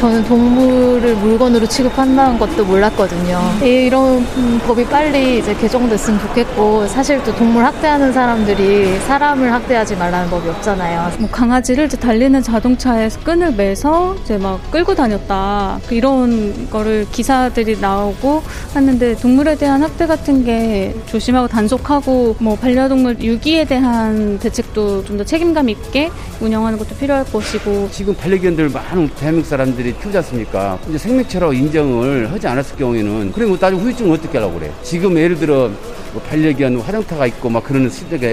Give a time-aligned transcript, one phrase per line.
[0.00, 3.38] 저는 동물을 물건으로 취급한다는 것도 몰랐거든요.
[3.62, 4.24] 이런
[4.60, 11.12] 법이 빨리 이제 개정됐으면 좋겠고 사실 또 동물 학대하는 사람들이 사람을 학대하지 말라는 법이 없잖아요.
[11.18, 17.78] 뭐 강아지를 이제 달리는 자동차에서 끈을 매서 이제 막 끌고 다녔다 그 이런 거를 기사들이
[17.78, 25.20] 나오고 하는데 동물에 대한 학대 같은 게 조심하고 단속하고 뭐 반려동물 유기에 대한 대책도 좀
[25.20, 26.08] 더 책임감 있게
[26.40, 30.78] 운영하는 것도 필요할 것이고 지금 반려견들 많은 대한민국 사람들이 사람들이 키우지 않습니까?
[30.88, 34.70] 이제 생명체로 인정을 하지 않았을 경우에는 그래 뭐 나중에 후유증을 어떻게 하려고 그래?
[34.82, 35.70] 지금 예를 들어
[36.12, 38.26] 뭐 반려견 화장터가 있고 막 그러는 시대가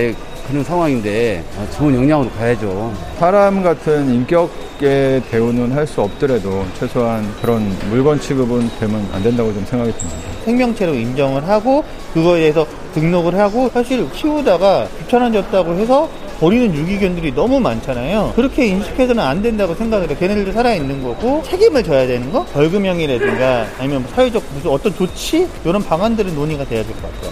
[0.47, 2.93] 그런 상황인데 아, 좋은 영향으로 가야죠.
[3.19, 9.65] 사람 같은 인격의 대우는 할 수 없더라도 최소한 그런 물건 취급은 되면 안 된다고 좀
[9.65, 10.19] 생각이 듭니다.
[10.45, 11.83] 생명체로 인정을 하고
[12.13, 12.65] 그거에 대해서
[12.99, 16.09] 등록을 하고 사실 키우다가 귀찮아졌다고 해서
[16.39, 18.33] 버리는 유기견들이 너무 많잖아요.
[18.35, 20.17] 그렇게 인식해서는 안 된다고 생각을 해요.
[20.19, 22.45] 걔네들도 살아있는 거고 책임을 져야 되는 거?
[22.45, 25.47] 벌금형이라든가 아니면 뭐 사회적 무슨 어떤 조치?
[25.65, 27.31] 이런 방안들은 논의가 돼야 될 것 같아요.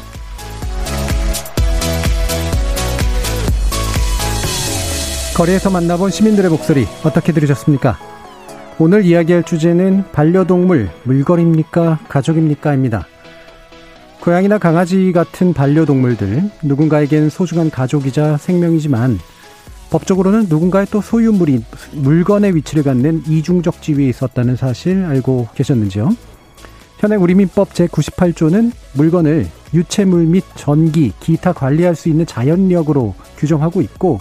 [5.36, 7.98] 거리에서 만나본 시민들의 목소리 어떻게 들으셨습니까?
[8.80, 13.06] 오늘 이야기할 주제는 반려동물 물건입니까 가족입니까 입니다.
[14.26, 19.20] 고양이나 강아지 같은 반려동물들 누군가에겐 소중한 가족이자 생명이지만
[19.92, 26.10] 법적으로는 누군가의 또 소유물이 물건의 위치를 갖는 이중적 지위에 있었다는 사실 알고 계셨는지요?
[26.98, 29.46] 현행 우리민법 제98조는 물건을
[29.76, 34.18] 유체물 및 전기, 기타 관리할 수 있는 자연력으로 규정하고 있고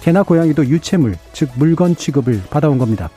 [0.00, 3.10] 개나 고양이도 유체물, 즉 물건 취급을 받아온 겁니다.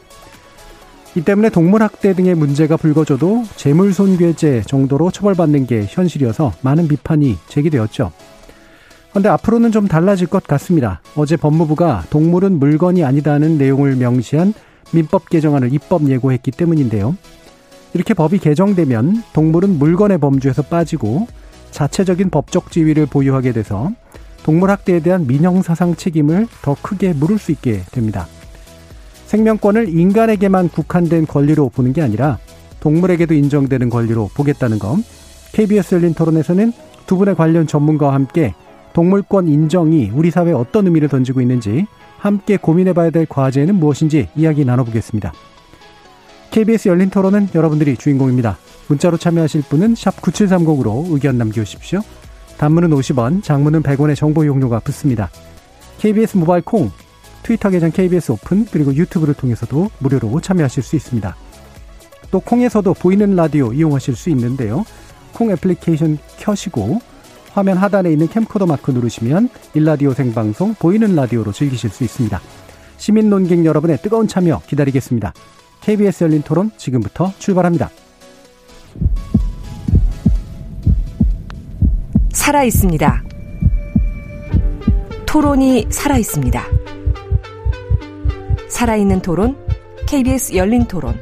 [1.16, 8.12] 이 때문에 동물학대 등의 문제가 불거져도 재물손괴죄 정도로 처벌받는 게 현실이어서 많은 비판이 제기되었죠.
[9.12, 11.00] 그런데 앞으로는 좀 달라질 것 같습니다.
[11.16, 14.53] 어제 법무부가 동물은 물건이 아니다는 내용을 명시한
[14.92, 17.16] 민법 개정안을 입법 예고했기 때문인데요.
[17.94, 21.28] 이렇게 법이 개정되면 동물은 물건의 범주에서 빠지고
[21.72, 23.94] 자체적인 법적 지위를 보유하게 돼서
[24.44, 28.28] 동물학대에 대한 민형사상 책임을 더 크게 물을 수 있게 됩니다.
[29.25, 32.38] 생명권을 인간에게만 국한된 권리로 보는 게 아니라
[32.80, 35.03] 동물에게도 인정되는 권리로 보겠다는 점.
[35.53, 36.72] KBS 열린 토론에서는
[37.08, 38.53] 두 분의 관련 전문가와 함께
[38.94, 41.85] 동물권 인정이 우리 사회에 어떤 의미를 던지고 있는지
[42.18, 45.34] 함께 고민해봐야 될 과제는 무엇인지 이야기 나눠보겠습니다.
[46.52, 48.58] KBS 열린 토론은 여러분들이 주인공입니다.
[48.88, 52.02] 문자로 참여하실 분은 9730으로 의견 남겨주십시오.
[52.58, 55.30] 단문은 50원, 장문은 100원의 정보 이용료가 붙습니다.
[55.97, 56.91] KBS 모바일 콩,
[57.46, 61.36] 트위터 계정 KBS 오픈 그리고 유튜브를 통해서도 무료로 참여하실 수 있습니다.
[62.32, 64.84] 또 콩에서도 보이는 라디오 이용하실 수 있는데요.
[65.32, 67.00] 콩 애플리케이션 켜시고
[67.52, 72.42] 화면 하단에 있는 캠코더 마크 누르시면 1라디오 생방송 보이는 라디오로 즐기실 수 있습니다.
[72.98, 75.32] 시민 논객 여러분의 뜨거운 참여 기다리겠습니다.
[75.82, 77.92] KBS 열린 토론 지금부터 출발합니다.
[82.32, 83.24] 살아 있습니다.
[85.28, 86.84] 토론이 살아 있습니다.
[88.75, 89.56] 살아있는 토론,
[90.06, 91.16] KBS 열린 토론.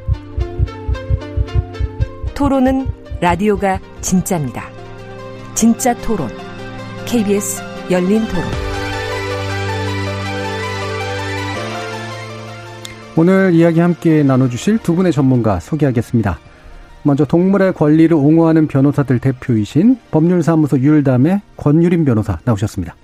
[2.34, 2.84] 토론은
[3.20, 4.64] 라디오가 진짜입니다.
[5.54, 6.28] 진짜 토론,
[7.06, 7.62] KBS
[7.92, 8.42] 열린 토론.
[13.16, 16.40] 오늘 이야기 함께 나눠주실 두 분의 전문가 소개하겠습니다.
[17.04, 22.96] 먼저 동물의 권리를 옹호하는 변호사들 대표이신 법률사무소 유일담의 권유림 변호사 나오셨습니다.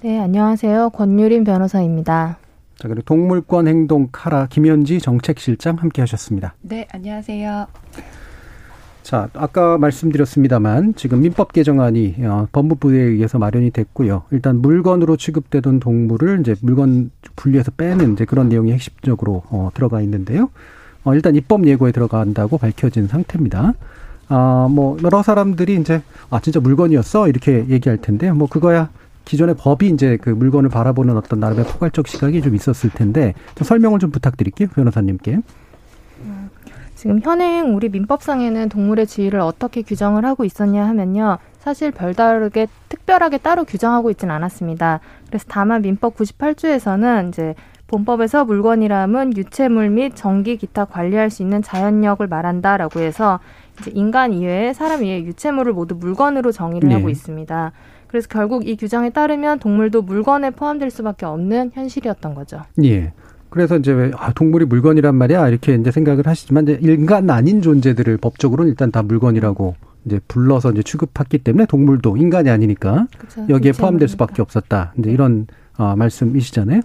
[0.00, 0.88] 네, 안녕하세요.
[0.94, 2.38] 권유림 변호사입니다.
[2.78, 6.54] 자, 그리고 동물권 행동 카라 김현지 정책실장 함께 하셨습니다.
[6.62, 7.66] 네, 안녕하세요.
[9.02, 14.22] 자, 아까 말씀드렸습니다만 지금 민법 개정안이 어, 법무부에 의해서 마련이 됐고요.
[14.30, 20.50] 일단 물건으로 취급되던 동물을 이제 물건 분리해서 빼는 이제 그런 내용이 핵심적으로 어, 들어가 있는데요.
[21.02, 23.74] 어, 일단 입법 예고에 들어간다고 밝혀진 상태입니다.
[24.28, 28.90] 아, 뭐 여러 사람들이 이제 아 진짜 물건이었어 이렇게 얘기할 텐데 뭐 그거야
[29.28, 33.98] 기존의 법이 이제 그 물건을 바라보는 어떤 나름의 포괄적 시각이 좀 있었을 텐데 좀 설명을
[33.98, 35.40] 좀 부탁드릴게요 변호사님께.
[36.94, 41.38] 지금 현행 우리 민법상에는 동물의 지위를 어떻게 규정을 하고 있었냐 하면요.
[41.58, 45.00] 사실 별다르게 특별하게 따로 규정하고 있지는 않았습니다.
[45.28, 47.54] 그래서 다만 민법 98조에서는 이제
[47.86, 53.40] 본법에서 물건이라면 유체물 및 전기 기타 관리할 수 있는 자연력을 말한다라고 해서
[53.78, 56.94] 이제 인간 이외에 사람 이외에 유체물을 모두 물건으로 정의를 네.
[56.96, 57.72] 하고 있습니다.
[58.08, 62.62] 그래서 결국 이 규정에 따르면 동물도 물건에 포함될 수밖에 없는 현실이었던 거죠.
[62.82, 63.12] 예.
[63.50, 68.18] 그래서 이제 왜 아, 동물이 물건이란 말이야 이렇게 이제 생각을 하시지만 이제 인간 아닌 존재들을
[68.18, 69.74] 법적으로는 일단 다 물건이라고
[70.04, 73.46] 이제 불러서 이제 취급했기 때문에 동물도 인간이 아니니까 그렇죠.
[73.48, 74.92] 여기에 포함될 수밖에 없었다.
[74.98, 75.46] 이제 이런
[75.78, 76.80] 어, 말씀이시잖아요.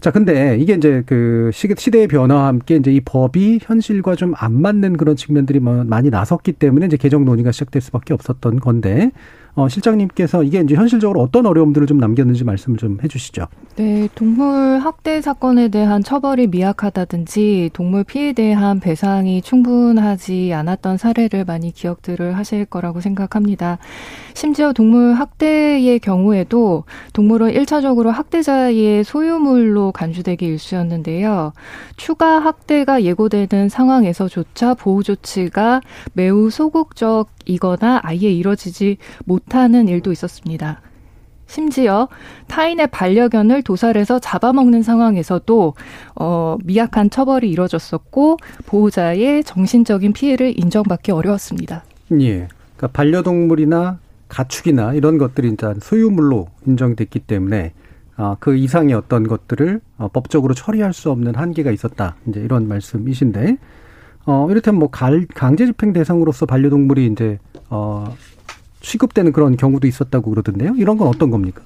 [0.00, 4.96] 자, 근데 이게 이제 그 시대의 변화와 함께 이제 이 법이 현실과 좀 안 맞는
[4.96, 9.12] 그런 측면들이 뭐 많이 나섰기 때문에 이제 개정 논의가 시작될 수밖에 없었던 건데
[9.54, 13.46] 어, 실장님께서 이게 이제 현실적으로 어떤 어려움들을 좀 남겼는지 말씀 좀 해주시죠.
[13.76, 21.70] 네, 동물 학대 사건에 대한 처벌이 미약하다든지 동물 피해에 대한 배상이 충분하지 않았던 사례를 많이
[21.70, 23.78] 기억들을 하실 거라고 생각합니다.
[24.34, 31.52] 심지어 동물 학대의 경우에도 동물은 일차적으로 학대자의 소유물로 간주되기 일쑤였는데요.
[31.96, 35.82] 추가 학대가 예고되는 상황에서조차 보호 조치가
[36.14, 40.80] 매우 소극적 이거나 아예 이뤄지지 못하는 일도 있었습니다.
[41.46, 42.08] 심지어
[42.48, 45.74] 타인의 반려견을 도살해서 잡아먹는 상황에서도
[46.14, 51.84] 어, 미약한 처벌이 이뤄졌었고 보호자의 정신적인 피해를 인정받기 어려웠습니다.
[52.12, 52.48] 예.
[52.76, 53.98] 그러니까 반려동물이나
[54.28, 57.74] 가축이나 이런 것들이 일단 소유물로 인정됐기 때문에
[58.16, 62.16] 아, 그 이상의 어떤 것들을 어, 법적으로 처리할 수 없는 한계가 있었다.
[62.28, 63.56] 이제 이런 말씀이신데,
[64.24, 67.38] 어, 이를테면 뭐 강제 집행 대상으로서 반려동물이 이제,
[67.70, 68.16] 어,
[68.80, 70.74] 취급되는 그런 경우도 있었다고 그러던데요.
[70.76, 71.62] 이런 건 어떤 겁니까?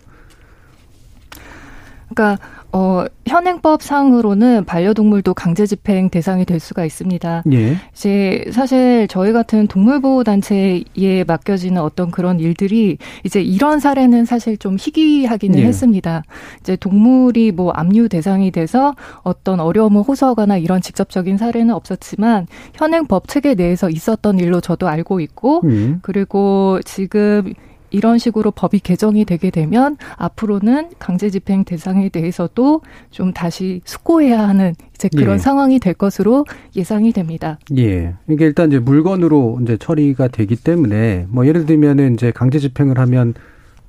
[2.08, 2.42] 그러니까
[2.76, 7.44] 어, 현행법상으로는 반려동물도 강제 집행 대상이 될 수가 있습니다.
[7.52, 7.76] 예.
[7.94, 14.76] 이제 사실 저희 같은 동물보호 단체에 맡겨지는 어떤 그런 일들이 이제 이런 사례는 사실 좀
[14.78, 15.64] 희귀하기는 예.
[15.64, 16.22] 했습니다.
[16.60, 23.54] 이제 동물이 뭐 압류 대상이 돼서 어떤 어려움을 호소하거나 이런 직접적인 사례는 없었지만 현행법 체계
[23.54, 26.00] 내에서 있었던 일로 저도 알고 있고 음.
[26.02, 27.54] 그리고 지금
[27.90, 34.74] 이런 식으로 법이 개정이 되게 되면 앞으로는 강제 집행 대상에 대해서도 좀 다시 숙고해야 하는
[34.94, 35.38] 이제 그런 예.
[35.38, 36.44] 상황이 될 것으로
[36.74, 37.58] 예상이 됩니다.
[37.76, 38.14] 예.
[38.28, 43.34] 이게 일단 이제 물건으로 이제 처리가 되기 때문에 뭐 예를 들면은 이제 강제 집행을 하면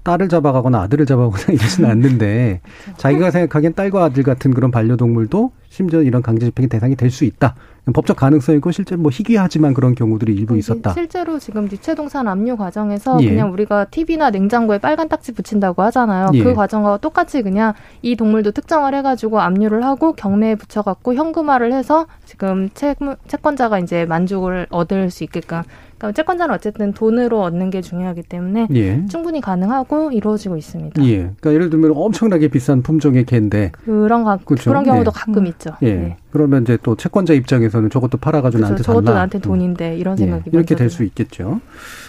[0.03, 2.97] 딸을 잡아가거나 아들을 잡아가거나 이러지는 않는데 그렇죠.
[2.97, 7.55] 자기가 생각하기엔 딸과 아들 같은 그런 반려동물도 심지어 이런 강제 집행의 대상이 될 수 있다.
[7.93, 10.93] 법적 가능성이고 실제 뭐 희귀하지만 그런 경우들이 일부 있었다.
[10.93, 13.29] 실제로 지금 유체동산 압류 과정에서 예.
[13.29, 16.29] 그냥 우리가 TV나 냉장고에 빨간 딱지 붙인다고 하잖아요.
[16.33, 16.43] 예.
[16.43, 22.69] 그 과정과 똑같이 그냥 이 동물도 특정을 해가지고 압류를 하고 경매에 붙여갖고 현금화를 해서 지금
[22.73, 22.95] 채,
[23.27, 25.61] 채권자가 이제 만족을 얻을 수 있게끔
[25.97, 29.05] 그러니까 채권자는 어쨌든 돈으로 얻는 게 중요하기 때문에 예.
[29.07, 31.03] 충분히 가능하고 이루어지고 있습니다.
[31.05, 31.17] 예.
[31.17, 34.69] 그러니까 예를 들면 엄청나게 비싼 품종의 개인데 그런 가, 그렇죠?
[34.69, 35.19] 그런 경우도 예.
[35.19, 35.71] 가끔 있죠.
[35.81, 35.93] 예.
[35.93, 36.17] 네.
[36.31, 38.63] 그러면 이제 또 채권자 입장에서는 저것도 팔아가지고 그렇죠.
[38.69, 39.15] 나한테 저것도 달라.
[39.15, 40.23] 나한테 돈인데 이런 예.
[40.23, 41.59] 생각이 이렇게 될 수 있겠죠.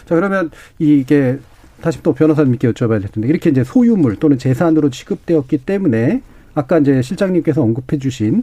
[0.07, 1.39] 자 그러면 이게
[1.81, 6.23] 다시 또 변호사님께 여쭤봐야 될 텐데 이렇게 이제 소유물 또는 재산으로 취급되었기 때문에
[6.55, 8.43] 아까 이제 실장님께서 언급해 주신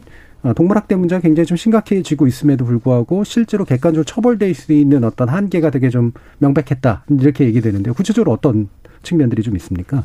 [0.54, 5.88] 동물학대 문제가 굉장히 좀 심각해지고 있음에도 불구하고 실제로 객관적으로 처벌될 수 있는 어떤 한계가 되게
[5.88, 8.68] 좀 명백했다 이렇게 얘기되는데 구체적으로 어떤
[9.02, 10.04] 측면들이 좀 있습니까?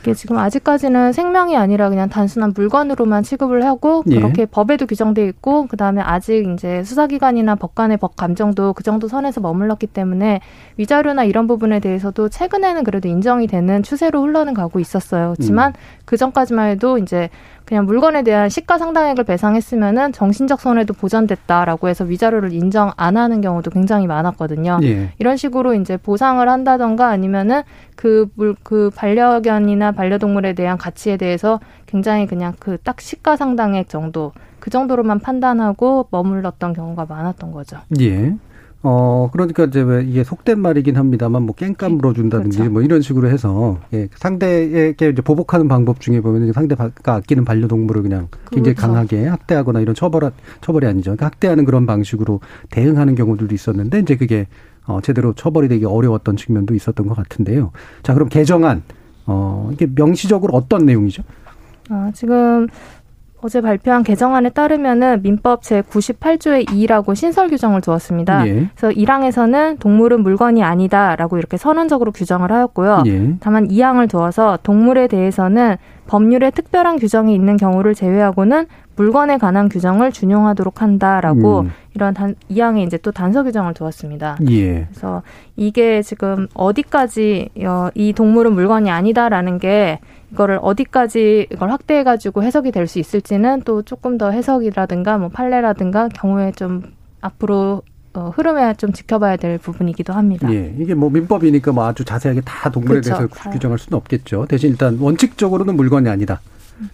[0.00, 4.16] 이게 지금 아직까지는 생명이 아니라 그냥 단순한 물건으로만 취급을 하고 예.
[4.16, 4.46] 그렇게 예.
[4.46, 10.40] 법에도 규정돼 있고 그다음에 아직 이제 수사기관이나 법관의 법 감정도 그 정도 선에서 머물렀기 때문에
[10.76, 15.34] 위자료나 이런 부분에 대해서도 최근에는 그래도 인정이 되는 추세로 흘러는 가고 있었어요.
[15.36, 15.72] 그렇지만 음.
[16.04, 17.28] 그 전까지만 해도 이제
[17.68, 23.70] 그냥 물건에 대한 시가 상당액을 배상했으면은 정신적 손해도 보전됐다라고 해서 위자료를 인정 안 하는 경우도
[23.70, 24.80] 굉장히 많았거든요.
[24.84, 25.10] 예.
[25.18, 27.62] 이런 식으로 이제 보상을 한다던가 아니면은
[27.98, 34.32] 그 물, 그 반려견이나 반려동물에 대한 가치에 대해서 굉장히 그냥 그 딱 시가 상당액 정도
[34.60, 37.78] 그 정도로만 판단하고 머물렀던 경우가 많았던 거죠.
[38.00, 38.36] 예.
[38.84, 42.72] 어, 그러니까 이제 왜 이게 속된 말이긴 합니다만 뭐 깽감 물어준다든지 그렇죠.
[42.72, 48.28] 뭐 이런 식으로 해서 예, 상대에게 이제 보복하는 방법 중에 보면 상대가 아끼는 반려동물을 그냥
[48.52, 48.92] 굉장히 그렇죠.
[48.92, 51.10] 강하게 학대하거나 이런 처벌, 처벌이 아니죠.
[51.10, 52.38] 그러니까 학대하는 그런 방식으로
[52.70, 54.46] 대응하는 경우들도 있었는데 이제 그게
[54.88, 57.70] 어, 제대로 처벌이 되기 어려웠던 측면도 있었던 것 같은데요.
[58.02, 58.82] 자, 그럼 개정안,
[59.26, 61.22] 어, 이게 명시적으로 어떤 내용이죠?
[61.90, 62.66] 아, 지금
[63.40, 68.48] 어제 발표한 개정안에 따르면은 민법 제 98조의 2라고 신설 규정을 두었습니다.
[68.48, 68.68] 예.
[68.74, 73.04] 그래서 1항에서는 동물은 물건이 아니다라고 이렇게 선언적으로 규정을 하였고요.
[73.06, 73.36] 예.
[73.38, 75.76] 다만 2항을 두어서 동물에 대해서는
[76.08, 78.66] 법률에 특별한 규정이 있는 경우를 제외하고는
[78.96, 81.70] 물건에 관한 규정을 준용하도록 한다라고 음.
[81.98, 84.38] 이런 단, 2항에 이제 또 단서 규정을 두었습니다.
[84.50, 84.84] 예.
[84.84, 85.22] 그래서
[85.56, 89.98] 이게 지금 어디까지 어, 이 동물은 물건이 아니다라는 게
[90.32, 96.08] 이거를 어디까지 이걸 확대해 가지고 해석이 될 수 있을지는 또 조금 더 해석이라든가 뭐 판례라든가
[96.08, 96.82] 경우에 좀
[97.20, 97.82] 앞으로
[98.14, 100.48] 어, 흐름에 좀 지켜봐야 될 부분이기도 합니다.
[100.52, 103.26] 예, 이게 뭐 민법이니까 뭐 아주 자세하게 다 동물에 그렇죠.
[103.28, 104.46] 대해서 규정할 수는 없겠죠.
[104.48, 106.40] 대신 일단 원칙적으로는 물건이 아니다.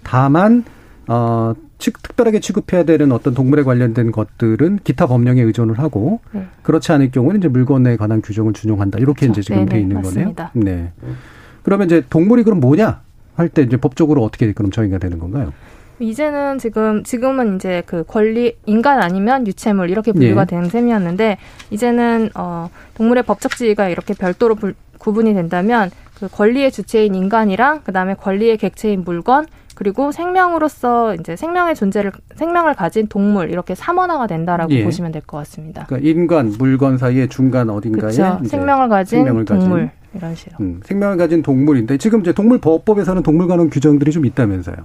[0.03, 0.65] 다만
[1.07, 1.53] 어,
[1.93, 6.47] 특별하게 취급해야 되는 어떤 동물에 관련된 것들은 기타 법령에 의존을 하고 네.
[6.62, 8.99] 그렇지 않을 경우는 이제 물건에 관한 규정을 준용한다.
[8.99, 9.41] 이렇게 그렇죠.
[9.41, 10.50] 이제 지금 네네, 돼 있는 맞습니다.
[10.55, 10.76] 거네요.
[10.76, 10.93] 네.
[11.62, 13.00] 그러면 이제 동물이 그럼 뭐냐
[13.37, 15.53] 할 때 이제 법적으로 어떻게 그럼 정의가 되는 건가요?
[16.00, 20.47] 이제는 지금 지금은 이제 그 권리 인간 아니면 유체물 이렇게 분류가 예.
[20.47, 21.38] 되는 셈이었는데
[21.71, 28.14] 이제는 어 동물의 법적 지위가 이렇게 별도로 불, 구분이 된다면 그 권리의 주체인 인간이랑 그다음에
[28.14, 34.85] 권리의 객체인 물건 그리고 생명으로서 이제 생명의 존재를 생명을 가진 동물 이렇게 삼원화가 된다라고 예.
[34.85, 35.87] 보시면 될 것 같습니다.
[35.87, 40.57] 그러니까 인간 물건 사이에 중간 어딘가에 생명을 가진 생명을 동물 가진, 이런 식으로.
[40.61, 44.76] 음, 생명을 가진 동물인데 지금 이제 동물보호법에서는 동물 관련 규정들이 좀 있다면서요.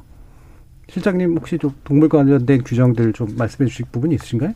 [0.89, 4.53] 실장님 혹시 좀 동물 관련된 규정들 좀 말씀해 주실 부분이 있으신가요?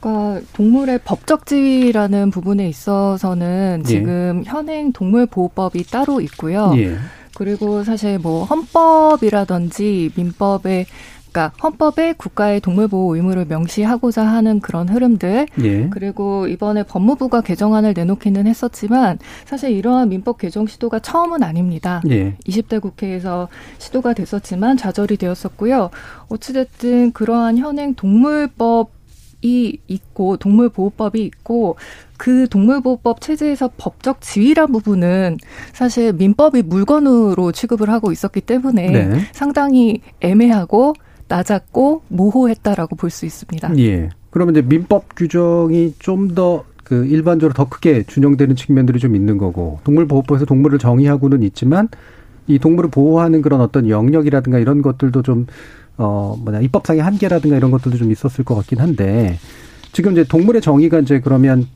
[0.00, 3.88] 그러니까 동물의 법적 지위라는 부분에 있어서는 예.
[3.88, 6.72] 지금 현행 동물보호법이 따로 있고요.
[6.76, 6.96] 예.
[7.34, 10.86] 그리고 사실 뭐 헌법이라든지 민법에
[11.32, 15.88] 그러니까 헌법에 국가의 동물 보호 의무를 명시하고자 하는 그런 흐름들 예.
[15.88, 22.02] 그리고 이번에 법무부가 개정안을 내놓기는 했었지만 사실 이러한 민법 개정 시도가 처음은 아닙니다.
[22.10, 22.36] 예.
[22.46, 23.48] 20대 국회에서
[23.78, 25.90] 시도가 됐었지만 좌절이 되었었고요.
[26.28, 29.01] 어찌됐든 그러한 현행 동물법
[29.42, 31.76] 이 있고 동물보호법이 있고
[32.16, 35.38] 그 동물보호법 체제에서 법적 지위란 부분은
[35.72, 39.20] 사실 민법이 물건으로 취급을 하고 있었기 때문에 네.
[39.32, 40.94] 상당히 애매하고
[41.28, 43.78] 낮았고 모호했다라고 볼 수 있습니다.
[43.78, 44.10] 예.
[44.30, 50.44] 그러면 이제 민법 규정이 좀더 그 일반적으로 더 크게 준용되는 측면들이 좀 있는 거고 동물보호법에서
[50.46, 51.88] 동물을 정의하고는 있지만
[52.46, 55.46] 이 동물을 보호하는 그런 어떤 영역이라든가 이런 것들도 좀
[55.98, 59.38] 어, 뭐냐, 입법상의 한계라든가 이런 것들도 좀 있었을 것 같긴 한데,
[59.92, 61.66] 지금 이제 동물의 정의가 이제 그러면,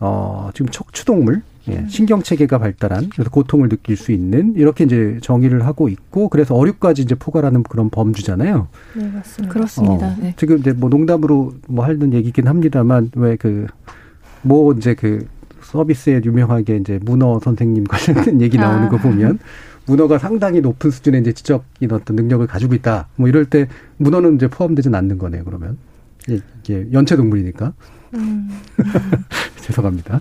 [0.00, 1.88] 어, 지금 척추동물, 예, 음.
[1.88, 7.00] 신경 체계가 발달한, 그래서 고통을 느낄 수 있는, 이렇게 이제 정의를 하고 있고, 그래서 어류까지
[7.02, 8.68] 이제 포괄하는 그런 범주잖아요.
[8.96, 9.52] 네, 맞습니다.
[9.52, 10.06] 그렇습니다.
[10.08, 10.34] 어, 네.
[10.36, 13.66] 지금 이제 뭐 농담으로 뭐 하는 얘기긴 합니다만, 왜 그,
[14.42, 15.26] 뭐 이제 그
[15.62, 18.88] 서비스에 유명하게 이제 문어 선생님 관련된 얘기 나오는 아.
[18.90, 19.38] 거 보면,
[19.86, 23.08] 문어가 상당히 높은 수준의 이제 지적인 어떤 능력을 가지고 있다.
[23.16, 25.44] 뭐 이럴 때 문어는 이제 포함되지는 않는 거네요.
[25.44, 25.78] 그러면
[26.28, 27.72] 이게 연체 동물이니까.
[28.14, 28.48] 음.
[29.60, 30.20] 죄송합니다.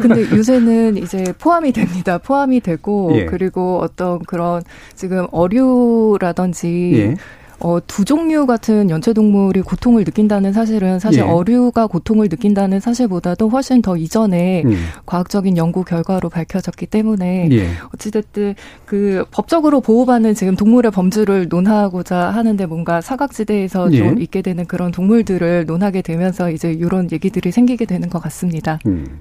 [0.00, 2.18] 근데 요새는 이제 포함이 됩니다.
[2.18, 3.26] 포함이 되고 예.
[3.26, 4.62] 그리고 어떤 그런
[4.94, 7.16] 지금 어류라든지 예.
[7.60, 11.24] 어, 두 종류 같은 연체동물이 고통을 느낀다는 사실은 사실 예.
[11.24, 14.76] 어류가 고통을 느낀다는 사실보다도 훨씬 더 이전에 음.
[15.06, 17.68] 과학적인 연구 결과로 밝혀졌기 때문에 예.
[17.94, 18.54] 어찌됐든
[18.86, 23.98] 그 법적으로 보호받는 지금 동물의 범주를 논하고자 하는데 뭔가 사각지대에서 예.
[23.98, 28.78] 좀 있게 되는 그런 동물들을 논하게 되면서 이제 이런 얘기들이 생기게 되는 것 같습니다.
[28.86, 29.20] 음.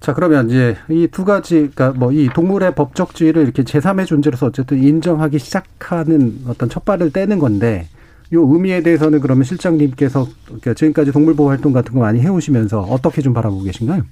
[0.00, 4.46] 자, 그러면 이제 이 두 가지, 그러니까 뭐 이 동물의 법적 지위를 이렇게 제3의 존재로서
[4.46, 7.88] 어쨌든 인정하기 시작하는 어떤 첫 발을 떼는 건데,
[8.32, 10.26] 요 의미에 대해서는 그러면 실장님께서
[10.76, 14.02] 지금까지 동물보호 활동 같은 거 많이 해오시면서 어떻게 좀 바라보고 계신가요?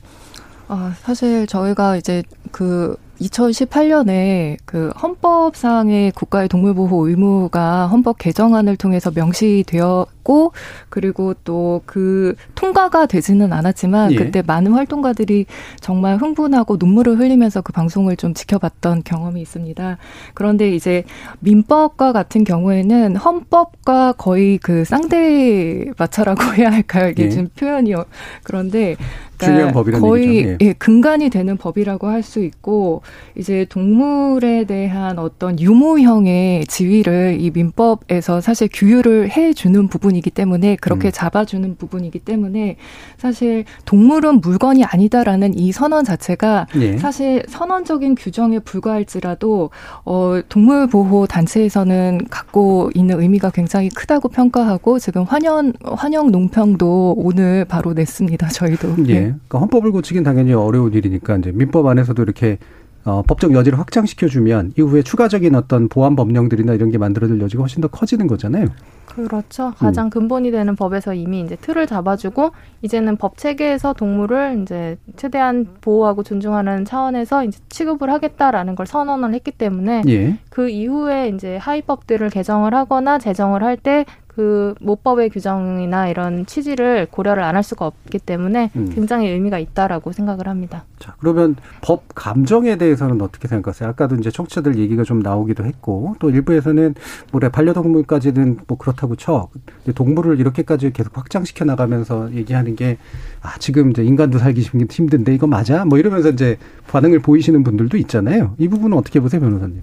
[0.69, 10.52] 아, 사실 저희가 이제 그 2018년에 그 헌법상의 국가의 동물보호 의무가 헌법 개정안을 통해서 명시되었고
[10.88, 14.16] 그리고 또 그 통과가 되지는 않았지만 예.
[14.16, 15.47] 그때 많은 활동가들이
[15.81, 19.99] 정말 흥분하고 눈물을 흘리면서 그 방송을 좀 지켜봤던 경험이 있습니다.
[20.35, 21.04] 그런데 이제
[21.40, 27.11] 민법과 같은 경우에는 헌법과 거의 그 쌍대 마차라고 해야 할까요?
[27.11, 27.28] 이게 예.
[27.28, 28.04] 지금 표현이요.
[28.43, 28.97] 그런데
[29.37, 30.57] 그러니까 거의 예.
[30.61, 33.02] 예, 근간이 되는 법이라고 할 수 있고
[33.37, 41.12] 이제 동물에 대한 어떤 유무형의 지위를 이 민법에서 사실 규율을 해주는 부분이기 때문에 그렇게 음.
[41.12, 42.76] 잡아주는 부분이기 때문에
[43.16, 46.97] 사실 동물은 물건이 아니다라는 이 선언 자체가 예.
[46.99, 49.71] 사실 선언적인 규정에 불과할지라도
[50.04, 57.64] 어, 동물 보호 단체에서는 갖고 있는 의미가 굉장히 크다고 평가하고 지금 환영 환영 농평도 오늘
[57.64, 58.49] 바로 냈습니다.
[58.49, 58.94] 저희도.
[59.06, 59.14] 예.
[59.14, 59.21] 네.
[59.21, 62.59] 그러니까 헌법을 고치긴 당연히 어려운 일이니까 이제 민법 안에서도 이렇게
[63.05, 67.89] 어, 법적 여지를 확장시켜주면 이후에 추가적인 어떤 보완 법령들이나 이런 게 만들어질 여지가 훨씬 더
[67.89, 68.69] 커지는 거잖아요.
[69.07, 69.73] 그렇죠.
[69.77, 70.11] 가장 음.
[70.11, 72.51] 근본이 되는 법에서 이미 이제 틀을 잡아주고
[72.83, 79.53] 이제는 법 체계에서 동물을 이제 최대한 보호하고 존중하는 차원에서 이제 취급을 하겠다라는 걸 선언을 했기
[79.53, 80.39] 때문에 예.
[80.51, 87.43] 그 이후에 이제 하위법들을 개정을 하거나 제정을 할 때 그 모법의 규정이나 이런 취지를 고려를
[87.43, 88.91] 안 할 수가 없기 때문에 음.
[88.93, 90.85] 굉장히 의미가 있다라고 생각을 합니다.
[90.99, 93.88] 자, 그러면 법 감정에 대해서는 어떻게 생각하세요?
[93.91, 96.97] 아까도 이제 청취자들 얘기가 좀 나오기도 했고 또 일부에서는
[97.31, 99.49] 뭐래 반려동물까지는 뭐 그렇다고 쳐.
[99.95, 102.99] 동물을 이렇게까지 계속 확장시켜 나가면서 얘기하는 게
[103.41, 105.85] 아, 지금 이제 인간도 살기 힘든데 이거 맞아?
[105.85, 108.55] 뭐 이러면서 이제 반응을 보이시는 분들도 있잖아요.
[108.59, 109.83] 이 부분은 어떻게 보세요, 변호사님?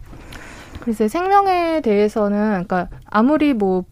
[0.82, 3.86] 글쎄 생명에 대해서는 그러니까 아무리 뭐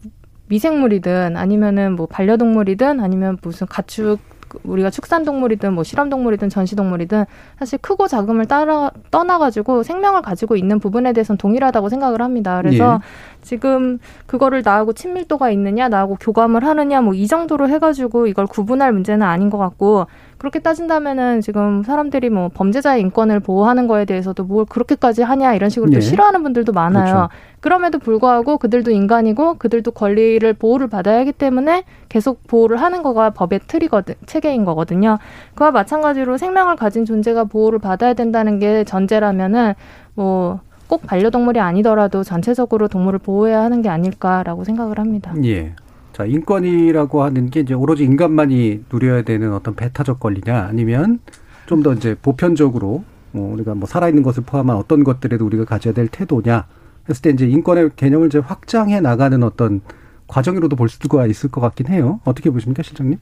[0.50, 4.18] 미생물이든 아니면은 뭐 반려동물이든 아니면 무슨 가축
[4.64, 7.24] 우리가 축산동물이든 뭐 실험동물이든 전시동물이든
[7.60, 12.60] 사실 크고 작음을 따라 떠나가지고 생명을 가지고 있는 부분에 대해서는 동일하다고 생각을 합니다.
[12.60, 13.40] 그래서 예.
[13.42, 19.24] 지금 그거를 나하고 친밀도가 있느냐, 나하고 교감을 하느냐, 뭐 이 정도로 해가지고 이걸 구분할 문제는
[19.24, 20.06] 아닌 것 같고
[20.40, 25.90] 그렇게 따진다면은 지금 사람들이 뭐 범죄자의 인권을 보호하는 거에 대해서도 뭘 그렇게까지 하냐 이런 식으로
[25.90, 25.98] 네.
[25.98, 27.04] 또 싫어하는 분들도 많아요.
[27.04, 27.28] 그렇죠.
[27.60, 33.60] 그럼에도 불구하고 그들도 인간이고 그들도 권리를 보호를 받아야 하기 때문에 계속 보호를 하는 거가 법의
[33.68, 35.18] 틀이거든 체계인 거거든요.
[35.54, 39.74] 그와 마찬가지로 생명을 가진 존재가 보호를 받아야 된다는 게 전제라면은
[40.14, 45.32] 뭐 꼭 반려동물이 아니더라도 전체적으로 동물을 보호해야 하는 게 아닐까라고 생각을 합니다.
[45.44, 45.72] 예.
[46.20, 51.18] 자, 인권이라고 하는 게 이제 오로지 인간만이 누려야 되는 어떤 배타적 권리냐 아니면
[51.64, 56.08] 좀 더 이제 보편적으로 뭐 우리가 뭐 살아있는 것을 포함한 어떤 것들에도 우리가 가져야 될
[56.08, 56.66] 태도냐
[57.08, 59.80] 했을 때 이제 인권의 개념을 이제 확장해 나가는 어떤
[60.26, 62.20] 과정으로도 볼 수가 있을 것 같긴 해요.
[62.24, 63.16] 어떻게 보십니까, 실장님?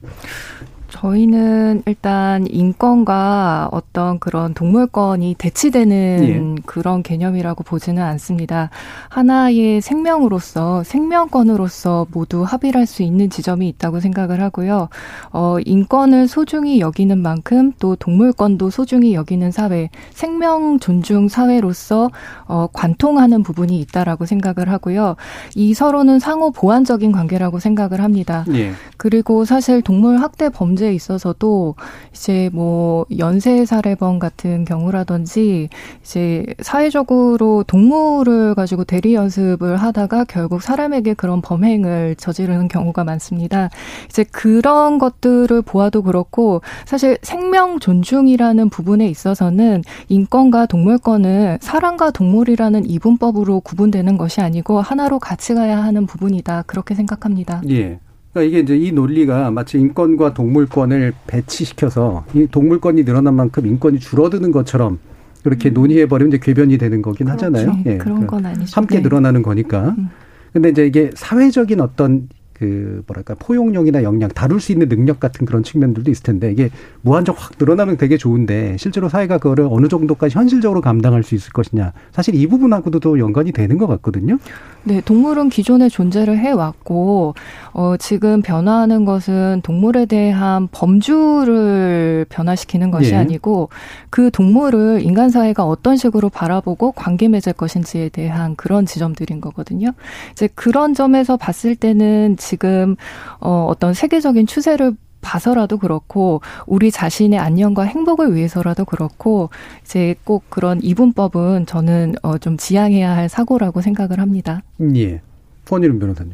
[0.89, 6.61] 저희는 일단 인권과 어떤 그런 동물권이 대치되는 예.
[6.65, 8.69] 그런 개념이라고 보지는 않습니다.
[9.09, 14.89] 하나의 생명으로서 생명권으로서 모두 합의할 수 있는 지점이 있다고 생각을 하고요.
[15.31, 22.09] 어, 인권을 소중히 여기는 만큼 또 동물권도 소중히 여기는 사회, 생명 존중 사회로서
[22.47, 25.15] 어, 관통하는 부분이 있다라고 생각을 하고요.
[25.55, 28.45] 이 서로는 상호 보완적인 관계라고 생각을 합니다.
[28.53, 28.71] 예.
[28.97, 31.75] 그리고 사실 동물 학대 범죄 문제에 있어서도
[32.11, 35.69] 이제 뭐 연쇄 살해범 같은 경우라든지
[36.01, 43.69] 이제 사회적으로 동물을 가지고 대리 연습을 하다가 결국 사람에게 그런 범행을 저지르는 경우가 많습니다.
[44.07, 53.59] 이제 그런 것들을 보아도 그렇고 사실 생명 존중이라는 부분에 있어서는 인권과 동물권은 사람과 동물이라는 이분법으로
[53.59, 56.63] 구분되는 것이 아니고 하나로 같이 가야 하는 부분이다.
[56.63, 57.61] 그렇게 생각합니다.
[57.69, 57.99] 예.
[58.33, 64.51] 그러니까 이게 이제 이 논리가 마치 인권과 동물권을 배치시켜서 이 동물권이 늘어난 만큼 인권이 줄어드는
[64.51, 64.99] 것처럼
[65.43, 65.73] 그렇게 음.
[65.73, 67.47] 논의해 버리면 이제 궤변이 되는 거긴 그렇죠.
[67.47, 67.83] 하잖아요.
[67.85, 68.71] 예, 그런 건 아니죠.
[68.75, 69.01] 함께 네.
[69.01, 69.95] 늘어나는 거니까.
[69.97, 70.09] 음.
[70.53, 72.27] 근데 이제 이게 사회적인 어떤
[72.59, 76.69] 그 뭐랄까 포용력이나 역량 다룰 수 있는 능력 같은 그런 측면들도 있을 텐데 이게
[77.01, 81.93] 무한정 확 늘어나면 되게 좋은데 실제로 사회가 그거를 어느 정도까지 현실적으로 감당할 수 있을 것이냐
[82.11, 84.37] 사실 이 부분하고도 또 연관이 되는 것 같거든요.
[84.83, 87.35] 네, 동물은 기존에 존재를 해왔고
[87.71, 93.15] 어, 지금 변화하는 것은 동물에 대한 범주를 변화시키는 것이 예.
[93.15, 93.69] 아니고
[94.09, 99.91] 그 동물을 인간 사회가 어떤 식으로 바라보고 관계 맺을 것인지에 대한 그런 지점들인 거거든요.
[100.33, 102.95] 이제 그런 점에서 봤을 때는 지금
[103.39, 109.49] 어, 어떤 세계적인 추세를 봐서라도 그렇고 우리 자신의 안녕과 행복을 위해서라도 그렇고
[109.83, 114.63] 이제 꼭 그런 이분법은 저는 어, 좀 지양해야 할 사고라고 생각을 합니다.
[114.95, 115.21] 예.
[115.65, 116.33] 포니름 변호사님.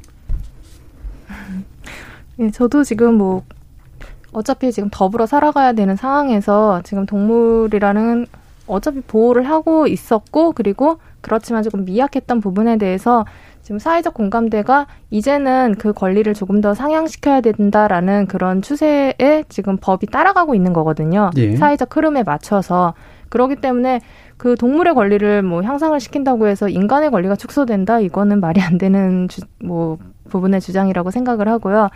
[2.40, 3.44] 예, 저도 지금 뭐
[4.32, 8.28] 어차피 지금 더불어 살아가야 되는 상황에서 지금 동물이라는
[8.68, 13.26] 어차피 보호를 하고 있었고 그리고 그렇지만 조금 미약했던 부분에 대해서
[13.66, 20.54] 지금 사회적 공감대가 이제는 그 권리를 조금 더 상향시켜야 된다라는 그런 추세에 지금 법이 따라가고
[20.54, 21.32] 있는 거거든요.
[21.38, 21.56] 예.
[21.56, 22.94] 사회적 흐름에 맞춰서
[23.30, 24.02] 그러기 때문에
[24.38, 29.42] 그 동물의 권리를 뭐 향상을 시킨다고 해서 인간의 권리가 축소된다 이거는 말이 안 되는 주,
[29.64, 29.98] 뭐
[30.30, 31.90] 부분의 주장이라고 생각을 하고요.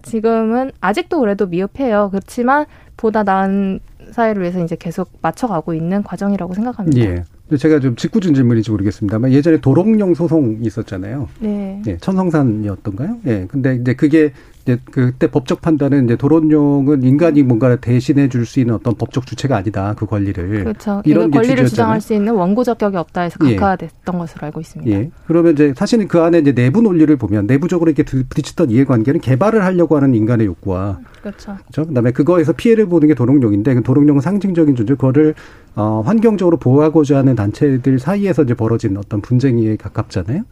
[0.00, 2.08] 지금은 아직도 그래도 미흡해요.
[2.12, 2.64] 그렇지만
[2.96, 3.80] 보다 나은
[4.12, 7.10] 사회를 위해서 이제 계속 맞춰가고 있는 과정이라고 생각합니다.
[7.10, 7.24] 예.
[7.56, 11.28] 제가 좀 직구준 질문인지 모르겠습니다만 예전에 도롱뇽 소송이 있었잖아요.
[11.40, 11.82] 네.
[11.86, 13.18] 예, 천성산이었던가요?
[13.26, 13.46] 예.
[13.48, 18.74] 근데 이제 그게 이제 그때 법적 판단은 이제 도롱뇽은 인간이 뭔가를 대신해 줄 수 있는
[18.74, 19.94] 어떤 법적 주체가 아니다.
[19.96, 20.64] 그 권리를.
[20.64, 21.02] 그렇죠.
[21.04, 23.54] 이런 권리를 주장할 수 있는 원고 적격이 없다 해서 예.
[23.56, 24.18] 각하됐던 예.
[24.18, 24.90] 것으로 알고 있습니다.
[24.90, 25.10] 예.
[25.26, 29.96] 그러면 이제 사실은 그 안에 이제 내부 논리를 보면 내부적으로 이렇게 부딪혔던 이해관계는 개발을 하려고
[29.96, 31.56] 하는 인간의 욕구와 그렇죠.
[31.70, 31.86] 그렇죠.
[31.88, 35.34] 그다음에 그거에서 피해를 보는 게 도롱뇽인데 그 도롱뇽은 상징적인 존재 그거를
[35.76, 40.42] 어 환경적으로 보호하고자 하는 단체들 사이에서 이제 벌어진 어떤 분쟁에 가깝잖아요.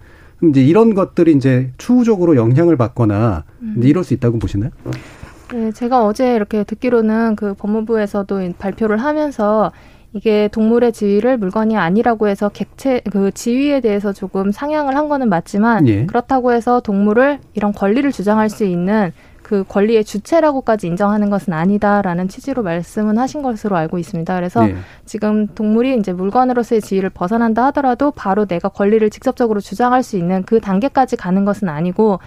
[0.42, 3.81] 이제 이런 것들이 이제 추후적으로 영향을 받거나 음.
[3.83, 4.70] 이럴 수 있다고 보시나요?
[5.53, 9.72] 네, 제가 어제 이렇게 듣기로는 그 법무부에서도 발표를 하면서
[10.12, 15.87] 이게 동물의 지위를 물건이 아니라고 해서 객체 그 지위에 대해서 조금 상향을 한 거는 맞지만
[15.88, 16.07] 예.
[16.07, 19.12] 그렇다고 해서 동물을 이런 권리를 주장할 수 있는
[19.49, 24.35] 그 권리의 주체라고까지 인정하는 것은 아니다라는 취지로 말씀은 하신 것으로 알고 있습니다.
[24.35, 24.77] 그래서 네.
[25.07, 30.61] 지금 동물이 이제 물건으로서의 지위를 벗어난다 하더라도 바로 내가 권리를 직접적으로 주장할 수 있는 그
[30.61, 32.19] 단계까지 가는 것은 아니고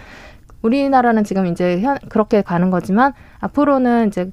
[0.62, 4.32] 우리나라는 지금 이제 현, 그렇게 가는 거지만 앞으로는 이제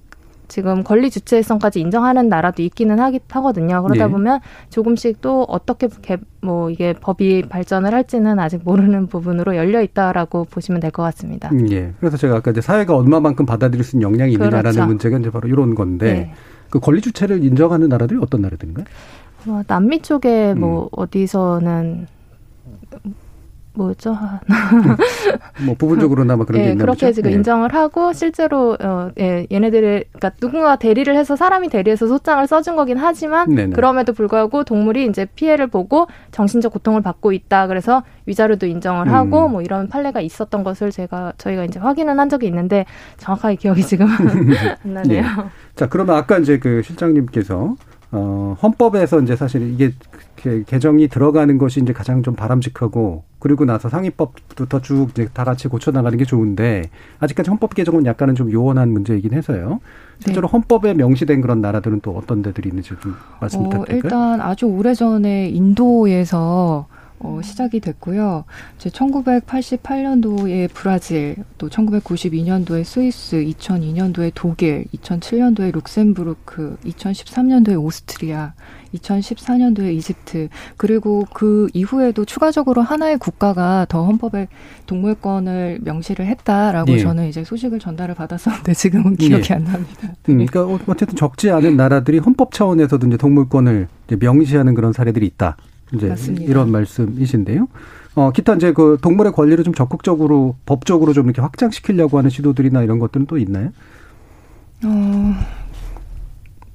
[0.49, 3.81] 지금 권리 주체성까지 인정하는 나라도 있기는 하기 하거든요.
[3.83, 4.11] 그러다 네.
[4.11, 10.45] 보면 조금씩 또 어떻게 개, 뭐 이게 법이 발전을 할지는 아직 모르는 부분으로 열려 있다라고
[10.45, 11.49] 보시면 될 것 같습니다.
[11.53, 11.93] 음, 예.
[11.99, 14.85] 그래서 제가 아까 이제 사회가 얼마만큼 받아들일 수 있는 역량이 있느냐라는 그렇죠.
[14.87, 16.33] 문제가 이제 바로 이런 건데 네.
[16.71, 18.85] 그 권리 주체를 인정하는 나라들이 어떤 나라들인가요?
[19.45, 20.89] 뭐 남미 쪽에 뭐 음.
[20.91, 22.07] 어디서는
[23.79, 24.17] 뭐였죠?
[25.65, 27.15] 뭐 부분적으로나마 그런 예, 게 있나 그렇게 보죠?
[27.15, 27.35] 지금 예.
[27.35, 32.97] 인정을 하고 실제로 어, 예, 얘네들의 그러니까 누군가 대리를 해서 사람이 대리해서 소장을 써준 거긴
[32.97, 33.75] 하지만 네네.
[33.75, 37.67] 그럼에도 불구하고 동물이 이제 피해를 보고 정신적 고통을 받고 있다.
[37.67, 39.13] 그래서 위자료도 인정을 음.
[39.13, 42.85] 하고 뭐 이런 판례가 있었던 것을 제가 저희가 이제 확인은 한 적이 있는데
[43.17, 44.07] 정확하게 기억이 지금
[44.83, 45.21] 안 나네요.
[45.21, 45.25] 예.
[45.75, 47.75] 자 그러면 아까 이제 그 실장님께서
[48.11, 49.93] 어, 헌법에서 이제 사실 이게
[50.65, 55.91] 개정이 들어가는 것이 이제 가장 좀 바람직하고 그리고 나서 상위법부터 쭉 이제 다 같이 고쳐
[55.91, 59.79] 나가는 게 좋은데 아직까지 헌법 개정은 약간은 좀 요원한 문제이긴 해서요.
[60.19, 60.51] 실제로 네.
[60.51, 64.01] 헌법에 명시된 그런 나라들은 또 어떤 데들이 있는지 좀 말씀 어, 부탁드릴까요?
[64.03, 66.87] 일단 아주 오래전에 인도에서
[67.21, 68.45] 어, 시작이 됐고요.
[68.77, 78.53] 이제 1988년도에 브라질, 또 1992년도에 스위스, 2002년도에 독일, 2007년도에 룩셈부르크, 2013년도에 오스트리아,
[78.95, 84.47] 2014년도에 이집트, 그리고 그 이후에도 추가적으로 하나의 국가가 더 헌법에
[84.85, 86.99] 동물권을 명시를 했다라고 예.
[86.99, 89.55] 저는 이제 소식을 전달을 받았었는데 지금은 기억이 예.
[89.55, 90.07] 안 납니다.
[90.29, 95.57] 음, 그러니까 어쨌든 적지 않은 나라들이 헌법 차원에서도 이제 동물권을 이제 명시하는 그런 사례들이 있다.
[95.93, 96.45] 이제 맞습니다.
[96.45, 97.67] 이런 말씀이신데요.
[98.15, 102.99] 어, 기타 이제 그 동물의 권리를 좀 적극적으로 법적으로 좀 이렇게 확장시키려고 하는 시도들이나 이런
[102.99, 103.69] 것들은 또 있나요?
[104.83, 105.33] 어,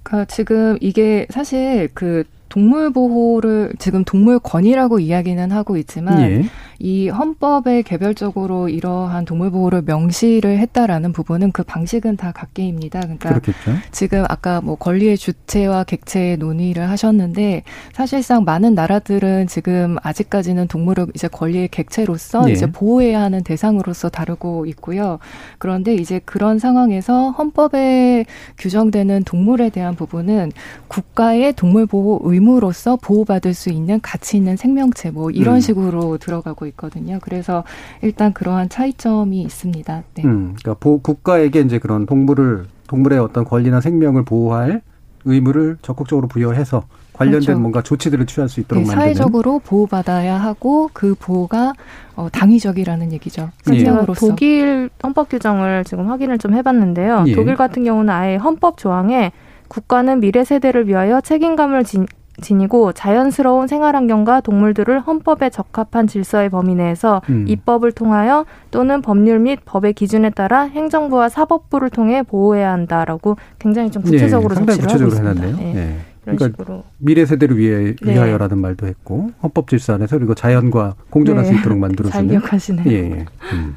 [0.02, 6.44] 그러니까 지금 이게 사실 그 동물 보호를 지금 동물권이라고 이야기는 하고 있지만 예.
[6.78, 13.00] 이 헌법에 개별적으로 이러한 동물 보호를 명시를 했다라는 부분은 그 방식은 다 각계입니다.
[13.00, 13.72] 그러니까 그렇겠죠.
[13.90, 21.28] 지금 아까 뭐 권리의 주체와 객체의 논의를 하셨는데 사실상 많은 나라들은 지금 아직까지는 동물을 이제
[21.28, 22.52] 권리의 객체로서 예.
[22.52, 25.18] 이제 보호해야 하는 대상으로서 다루고 있고요.
[25.58, 28.24] 그런데 이제 그런 상황에서 헌법에
[28.58, 30.52] 규정되는 동물에 대한 부분은
[30.88, 35.60] 국가의 동물 보호 의무 의무로서 보호받을 수 있는 가치 있는 생명체 뭐 이런 음.
[35.60, 37.18] 식으로 들어가고 있거든요.
[37.22, 37.64] 그래서
[38.02, 40.02] 일단 그러한 차이점이 있습니다.
[40.14, 40.24] 네.
[40.24, 44.82] 음, 그러니까 보, 국가에게 이제 그런 동물을 동물의 어떤 권리나 생명을 보호할
[45.24, 47.60] 의무를 적극적으로 부여해서 관련된 그렇죠.
[47.60, 51.72] 뭔가 조치들을 취할 수 있도록 네, 만드는 사회적으로 보호받아야 하고 그 보호가
[52.16, 53.50] 어, 당위적이라는 얘기죠.
[53.72, 53.84] 예.
[54.18, 57.24] 독일 헌법 규정을 지금 확인을 좀 해봤는데요.
[57.28, 57.34] 예.
[57.34, 59.32] 독일 같은 경우는 아예 헌법 조항에
[59.68, 62.06] 국가는 미래 세대를 위하여 책임감을 진,
[62.40, 67.44] 지니고 자연스러운 생활 환경과 동물들을 헌법에 적합한 질서의 범위 내에서 음.
[67.48, 74.02] 입법을 통하여 또는 법률 및 법의 기준에 따라 행정부와 사법부를 통해 보호해야 한다라고 굉장히 좀
[74.02, 75.34] 구체적으로 네, 조치를 하고 있습니다.
[75.34, 75.72] 네.
[75.72, 75.98] 네.
[76.24, 76.84] 그러니까 식으로.
[76.98, 78.14] 미래 세대를 위해 네.
[78.14, 81.50] 위하여라는 말도 했고 헌법 질서 안에서 그리고 자연과 공존할 네.
[81.50, 82.10] 수 있도록 만들어주는.
[82.12, 82.90] 잘 기억하시네요.
[82.90, 83.24] 예, 예.
[83.52, 83.76] 음.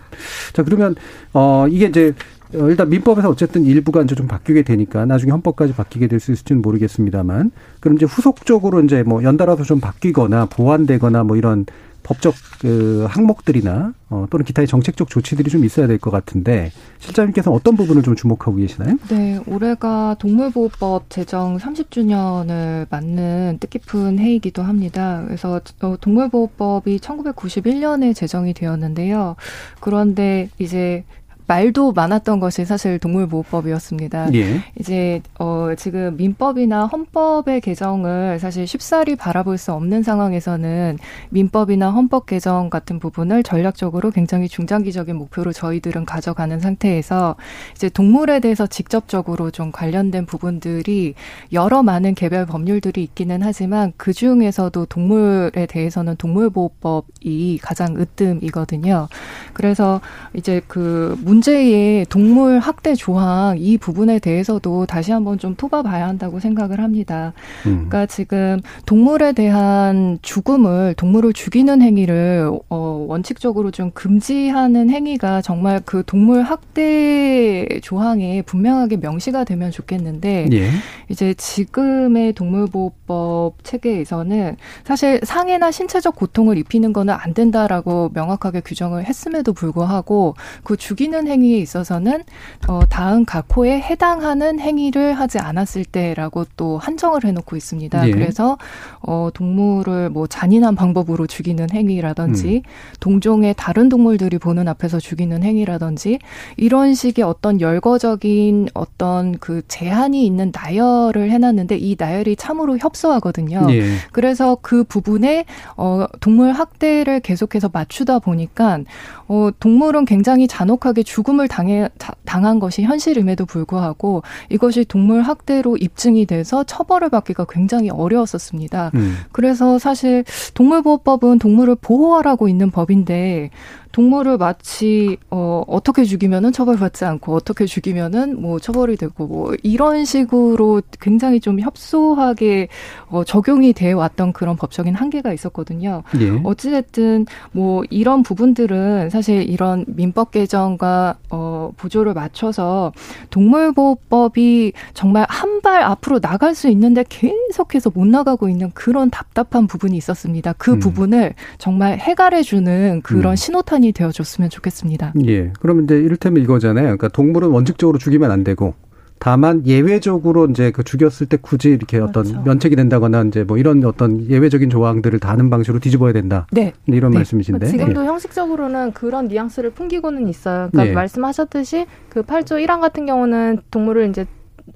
[0.54, 0.96] 자 그러면
[1.34, 6.08] 어 이게 이제 어, 일단 민법에서 어쨌든 일부가 이제 좀 바뀌게 되니까 나중에 헌법까지 바뀌게
[6.08, 11.66] 될 수 있을지는 모르겠습니다만 그럼 이제 후속적으로 이제 뭐 연달아서 좀 바뀌거나 보완되거나 뭐 이런
[12.04, 17.76] 법적 그 항목들이나 어, 또는 기타의 정책적 조치들이 좀 있어야 될 것 같은데 실장님께서 어떤
[17.76, 18.96] 부분을 좀 주목하고 계시나요?
[19.10, 25.24] 네, 올해가 동물보호법 제정 30주년을 맞는 뜻깊은 해이기도 합니다.
[25.26, 29.36] 그래서 어, 동물보호법이 1991년에 제정이 되었는데요.
[29.82, 31.04] 그런데 이제
[31.48, 34.34] 말도 많았던 것이 사실 동물보호법이었습니다.
[34.34, 34.62] 예.
[34.80, 40.98] 이제 어 지금 민법이나 헌법의 개정을 사실 쉽사리 바라볼 수 없는 상황에서는
[41.30, 47.36] 민법이나 헌법 개정 같은 부분을 전략적으로 굉장히 중장기적인 목표로 저희들은 가져가는 상태에서
[47.74, 51.14] 이제 동물에 대해서 직접적으로 좀 관련된 부분들이
[51.54, 59.08] 여러 많은 개별 법률들이 있기는 하지만 그 중에서도 동물에 대해서는 동물보호법이 가장 으뜸이거든요.
[59.54, 60.02] 그래서
[60.34, 66.40] 이제 그 문, 문제의 동물 학대 조항 이 부분에 대해서도 다시 한번 좀 토봐봐야 한다고
[66.40, 67.34] 생각을 합니다.
[67.66, 67.88] 음.
[67.88, 76.04] 그러니까 지금 동물에 대한 죽음을 동물을 죽이는 행위를 어, 원칙적으로 좀 금지하는 행위가 정말 그
[76.06, 80.70] 동물 학대 조항에 분명하게 명시가 되면 좋겠는데 예.
[81.10, 89.54] 이제 지금의 동물보호법 체계에서는 사실 상해나 신체적 고통을 입히는 거는 안 된다라고 명확하게 규정을 했음에도
[89.54, 92.24] 불구하고 그 죽이는 행위에 있어서는
[92.68, 98.08] 어, 다음 각호에 해당하는 행위를 하지 않았을 때라고 또 한정을 해놓고 있습니다.
[98.08, 98.12] 예.
[98.12, 98.58] 그래서
[99.02, 102.72] 어, 동물을 뭐 잔인한 방법으로 죽이는 행위라든지 음.
[103.00, 106.20] 동종의 다른 동물들이 보는 앞에서 죽이는 행위라든지
[106.56, 113.68] 이런 식의 어떤 열거적인 어떤 그 제한이 있는 나열을 해놨는데 이 나열이 참으로 협소하거든요.
[113.70, 113.84] 예.
[114.12, 118.80] 그래서 그 부분에 어, 동물 학대를 계속해서 맞추다 보니까
[119.28, 121.90] 어, 동물은 굉장히 잔혹하게 죽 음을 당해,
[122.26, 128.92] 당한 것이 현실임에도 불구하고 이것이 동물 학대로 입증이 돼서 처벌을 받기가 굉장히 어려웠었습니다.
[128.96, 129.18] 음.
[129.32, 133.50] 그래서 사실 동물보호법은 동물을 보호하라고 있는 법인데
[133.92, 140.82] 동물을 마치 어 어떻게 죽이면은 처벌받지 않고 어떻게 죽이면은 뭐 처벌이 되고 뭐 이런 식으로
[141.00, 142.70] 굉장히 좀 협소하게
[143.10, 146.04] 어 적용이 돼 왔던 그런 법적인 한계가 있었거든요.
[146.20, 146.40] 예.
[146.44, 152.92] 어찌됐든 뭐 이런 부분들은 사실 이런 민법 개정과 어 보조를 맞춰서
[153.30, 159.98] 동물보호법이 정말 한 발 앞으로 나갈 수 있는데 계속해서 못 나가고 있는 그런 답답한 부분이
[159.98, 160.54] 있었습니다.
[160.54, 160.80] 그 음.
[160.80, 163.36] 부분을 정말 해결해 주는 그런 음.
[163.36, 165.14] 신호탄 이 실현이 되어줬으면 좋겠습니다.
[165.28, 165.52] 예.
[165.60, 166.84] 그러면 이제 이를테면 이거잖아요.
[166.84, 168.74] 그러니까 동물은 원칙적으로 죽이면 안 되고
[169.20, 172.42] 다만 예외적으로 이제 그 죽였을 때 굳이 이렇게 어떤 그렇죠.
[172.44, 176.46] 면책이 된다거나 이제 뭐 이런 어떤 예외적인 조항들을 다는 방식으로 뒤집어야 된다.
[176.52, 176.74] 네.
[176.86, 177.20] 이런 네.
[177.20, 177.68] 말씀이신데.
[177.68, 178.08] 지금도 예.
[178.08, 180.70] 형식적으로는 그런 뉘앙스를 풍기고는 있어요.
[180.72, 180.94] 그러니까 예.
[180.94, 184.26] 말씀하셨듯이 그 8조 1항 같은 경우는 동물을 이제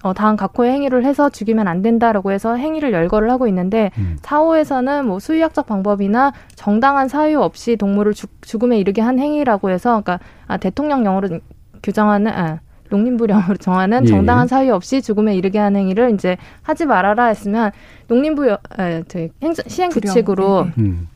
[0.03, 4.17] 어, 다음 각호의 행위를 해서 죽이면 안 된다라고 해서 행위를 열거를 하고 있는데 음.
[4.21, 10.19] 4호에서는 뭐 수의학적 방법이나 정당한 사유 없이 동물을 죽, 죽음에 이르게 한 행위라고 해서 그러니까
[10.47, 11.39] 아, 대통령령으로
[11.83, 14.07] 규정하는 아, 농림부령으로 정하는 예.
[14.07, 17.71] 정당한 사유 없이 죽음에 이르게 한 행위를 이제 하지 말아라 했으면
[18.07, 20.71] 농림부 여, 아, 저희 행정, 시행 규칙으로 네.
[20.77, 21.07] 음.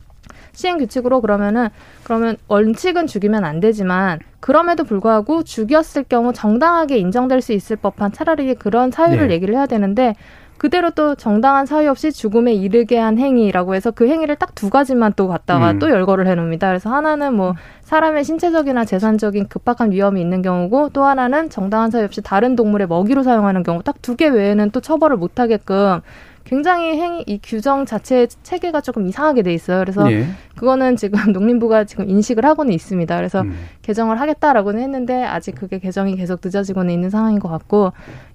[0.56, 1.68] 시행 규칙으로 그러면은
[2.02, 8.54] 그러면 원칙은 죽이면 안 되지만 그럼에도 불구하고 죽였을 경우 정당하게 인정될 수 있을 법한 차라리
[8.54, 9.34] 그런 사유를 네.
[9.34, 10.14] 얘기를 해야 되는데
[10.58, 15.12] 그대로 또 정당한 사유 없이 죽음에 이르게 한 행위라고 해서 그 행위를 딱 두 가지만
[15.14, 15.78] 또 갖다가 음.
[15.78, 16.68] 또 열거를 해놓습니다.
[16.68, 22.22] 그래서 하나는 뭐 사람의 신체적이나 재산적인 급박한 위험이 있는 경우고 또 하나는 정당한 사유 없이
[22.22, 26.00] 다른 동물의 먹이로 사용하는 경우 딱 두 개 외에는 또 처벌을 못하게끔
[26.46, 29.80] 굉장히 행위 이 규정 자체 체계가 조금 이상하게 돼 있어요.
[29.80, 30.26] 그래서 예.
[30.56, 33.16] 그거는 지금 농림부가 지금 인식을 하고는 있습니다.
[33.16, 33.52] 그래서 음.
[33.82, 37.92] 개정을 하겠다라고는 했는데 아직 그게 개정이 계속 늦어지고는 있는 상황인 것 같고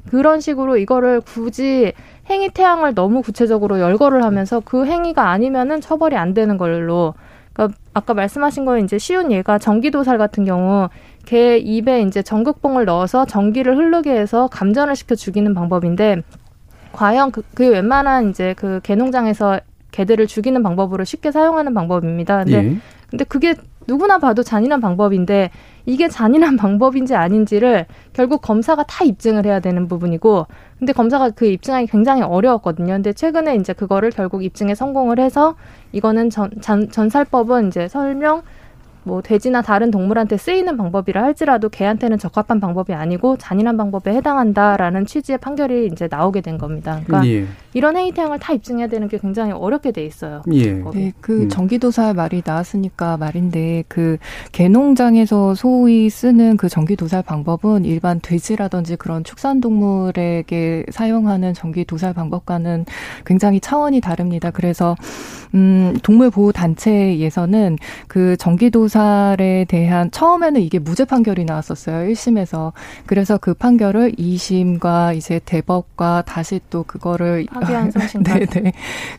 [0.10, 1.93] 그런 식으로 이거를 굳이
[2.30, 7.13] 행위 태양을 너무 구체적으로 열거를 하면서 그 행위가 아니면은 처벌이 안 되는 걸로
[7.54, 10.89] 그러니까 아까 말씀하신 거에 이제 쉬운 예가 전기도살 같은 경우
[11.26, 16.24] 개 입에 이제 전극봉을 넣어서 전기를 흐르게 해서 감전을 시켜 죽이는 방법인데
[16.91, 19.60] 과연 그, 그 웬만한 이제 그 개농장에서
[19.91, 22.43] 개들을 죽이는 방법으로 쉽게 사용하는 방법입니다.
[22.43, 22.77] 근데 예.
[23.10, 23.56] 근데 그게
[23.88, 25.51] 누구나 봐도 잔인한 방법인데
[25.86, 30.47] 이게 잔인한 방법인지 아닌지를 결국 검사가 다 입증을 해야 되는 부분이고
[30.80, 32.93] 근데 검사가 그 입증하기 굉장히 어려웠거든요.
[32.93, 35.56] 근데 최근에 이제 그거를 결국 입증에 성공을 해서
[35.91, 38.43] 이거는 전, 전 전살법은 이제 설명
[39.03, 45.39] 뭐 돼지나 다른 동물한테 쓰이는 방법이라 할지라도 개한테는 적합한 방법이 아니고 잔인한 방법에 해당한다라는 취지의
[45.39, 47.01] 판결이 이제 나오게 된 겁니다.
[47.05, 47.45] 그러니까 예.
[47.73, 50.43] 이런 행위 태양을 다 입증해야 되는 게 굉장히 어렵게 돼 있어요.
[50.53, 50.73] 예.
[50.93, 51.49] 네, 그 음.
[51.49, 54.17] 전기도살 말이 나왔으니까 말인데 그
[54.51, 62.85] 개농장에서 소위 쓰는 그 전기도살 방법은 일반 돼지라든지 그런 축산 동물에게 사용하는 전기도살 방법과는
[63.25, 64.51] 굉장히 차원이 다릅니다.
[64.51, 64.95] 그래서
[65.53, 72.12] 음 동물 보호 단체에서는 그 전기도 도 살에 대한 처음에는 이게 무죄 판결이 나왔었어요.
[72.12, 72.73] 1심에서.
[73.06, 77.45] 그래서 그 판결을 2심과 이제 대법과 다시 또 그거를
[78.23, 78.73] 네, 네.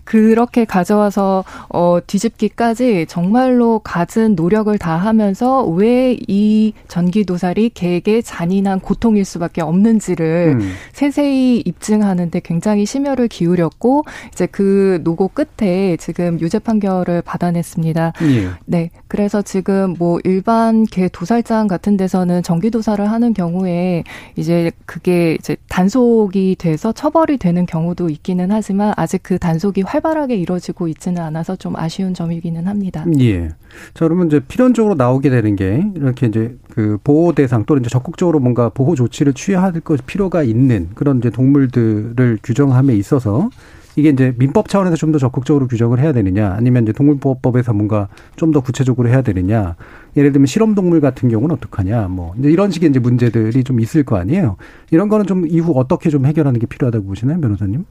[0.05, 8.81] 그렇게 가져와서 어 뒤집기까지 정말로 갖은 노력을 다 하면서 왜 이 전기 도살이 개에게 잔인한
[8.81, 10.73] 고통일 수밖에 없는지를 음.
[10.93, 18.13] 세세히 입증하는데 굉장히 심혈을 기울였고 이제 그 노고 끝에 지금 유죄 판결을 받아냈습니다.
[18.23, 18.49] 예.
[18.67, 18.91] 네.
[19.09, 24.03] 그래서 지금 지금 뭐 일반 개 도살장 같은 데서는 전기 도살을 하는 경우에
[24.35, 30.89] 이제 그게 이제 단속이 돼서 처벌이 되는 경우도 있기는 하지만 아직 그 단속이 활발하게 이루어지고
[30.89, 33.07] 있지는 않아서 좀 아쉬운 점이기는 합니다.
[33.21, 33.51] 예.
[33.95, 38.41] 자, 그러면 이제 필연적으로 나오게 되는 게 이렇게 이제 그 보호 대상 또는 이제 적극적으로
[38.41, 43.49] 뭔가 보호 조치를 취해야 할것 필요가 있는 그런 이제 동물들을 규정함에 있어서
[43.97, 48.53] 이게 이제 민법 차원에서 좀 더 적극적으로 규정을 해야 되느냐 아니면 이제 동물보호법에서 뭔가 좀
[48.53, 49.77] 더 구체적으로 해야 되느냐
[50.17, 54.17] 예를 들면 실험동물 같은 경우는 어떡하냐 뭐 이제 이런 식의 이제 문제들이 좀 있을 거
[54.17, 54.57] 아니에요
[54.91, 57.85] 이런 거는 좀 이후 어떻게 좀 해결하는 게 필요하다고 보시나요 변호사님?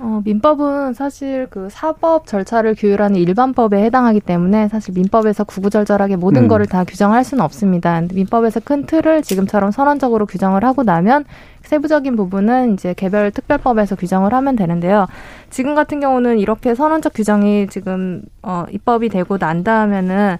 [0.00, 6.48] 어, 민법은 사실 그 사법 절차를 규율하는 일반법에 해당하기 때문에 사실 민법에서 구구절절하게 모든 음.
[6.48, 8.02] 거를 다 규정할 수는 없습니다.
[8.12, 11.24] 민법에서 큰 틀을 지금처럼 선언적으로 규정을 하고 나면
[11.62, 15.06] 세부적인 부분은 이제 개별 특별법에서 규정을 하면 되는데요.
[15.50, 20.38] 지금 같은 경우는 이렇게 선언적 규정이 지금 어, 입법이 되고 난 다음에는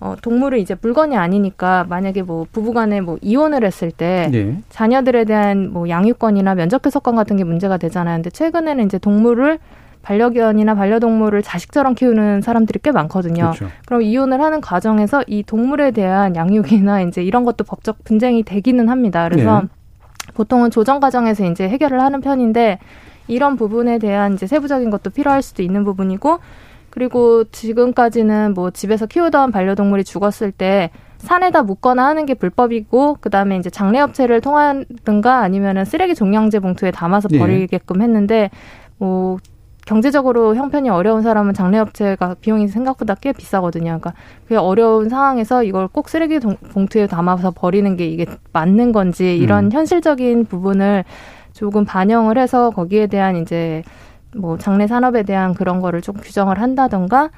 [0.00, 4.58] 어, 동물을 이제 물건이 아니니까 만약에 뭐 부부간에 뭐 이혼을 했을 때 네.
[4.70, 8.16] 자녀들에 대한 뭐 양육권이나 면접교섭권 같은 게 문제가 되잖아요.
[8.16, 9.58] 근데 최근에는 이제 동물을
[10.02, 13.52] 반려견이나 반려동물을 자식처럼 키우는 사람들이 꽤 많거든요.
[13.54, 13.68] 그렇죠.
[13.84, 19.28] 그럼 이혼을 하는 과정에서 이 동물에 대한 양육이나 이제 이런 것도 법적 분쟁이 되기는 합니다.
[19.28, 19.68] 그래서 네.
[20.32, 22.78] 보통은 조정 과정에서 이제 해결을 하는 편인데
[23.28, 26.38] 이런 부분에 대한 이제 세부적인 것도 필요할 수도 있는 부분이고
[26.90, 33.70] 그리고 지금까지는 뭐 집에서 키우던 반려동물이 죽었을 때 산에다 묻거나 하는 게 불법이고 그다음에 이제
[33.70, 37.38] 장례업체를 통하든가 아니면은 쓰레기 종량제 봉투에 담아서 네.
[37.38, 38.50] 버리게끔 했는데
[38.98, 39.38] 뭐
[39.86, 43.98] 경제적으로 형편이 어려운 사람은 장례업체가 비용이 생각보다 꽤 비싸거든요.
[44.00, 44.14] 그러니까
[44.46, 49.72] 그 어려운 상황에서 이걸 꼭 쓰레기 봉투에 담아서 버리는 게 이게 맞는 건지 이런 음.
[49.72, 51.04] 현실적인 부분을
[51.52, 53.82] 조금 반영을 해서 거기에 대한 이제
[54.36, 57.30] 뭐 장례 산업에 대한 그런 거를 좀 규정을 한다던가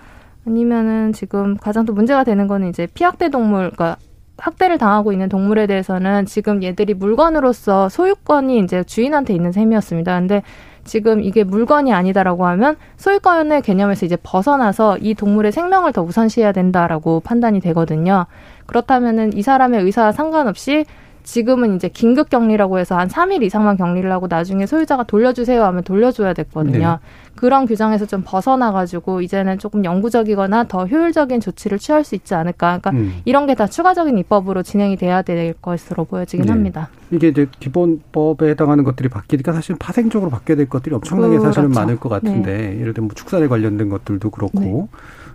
[0.47, 3.97] 아니면은 지금 가장 또 문제가 되는 거는 이제 피학대 동물, 그러니까
[4.39, 10.19] 학대를 당하고 있는 동물에 대해서는 지금 얘들이 물건으로서 소유권이 이제 주인한테 있는 셈이었습니다.
[10.19, 10.43] 근데
[10.85, 17.21] 지금 이게 물건이 아니다라고 하면 소유권의 개념에서 이제 벗어나서 이 동물의 생명을 더 우선시해야 된다라고
[17.21, 18.27] 판단이 되거든요.
[18.67, 20.87] 그렇다면은 이 사람의 의사와 상관없이
[21.23, 26.35] 지금은 이제 긴급 격리라고 해서 한 3일 이상만 격리를 하고 나중에 소유자가 돌려주세요 하면 돌려줘야
[26.35, 26.79] 됐거든요.
[26.79, 26.97] 네.
[27.35, 32.79] 그런 규정에서 좀 벗어나가지고 이제는 조금 영구적이거나 더 효율적인 조치를 취할 수 있지 않을까.
[32.79, 33.21] 그러니까 음.
[33.25, 36.53] 이런 게 다 추가적인 입법으로 진행이 돼야 될 것으로 보여지긴 네.
[36.53, 36.89] 합니다.
[37.11, 41.47] 이게 이제 기본법에 해당하는 것들이 바뀌니까 사실 파생적으로 바뀌어야 될 것들이 엄청나게 그렇죠.
[41.53, 42.81] 사실은 많을 것 같은데 네.
[42.81, 44.87] 예를 들면 뭐 축산에 관련된 것들도 그렇고 네.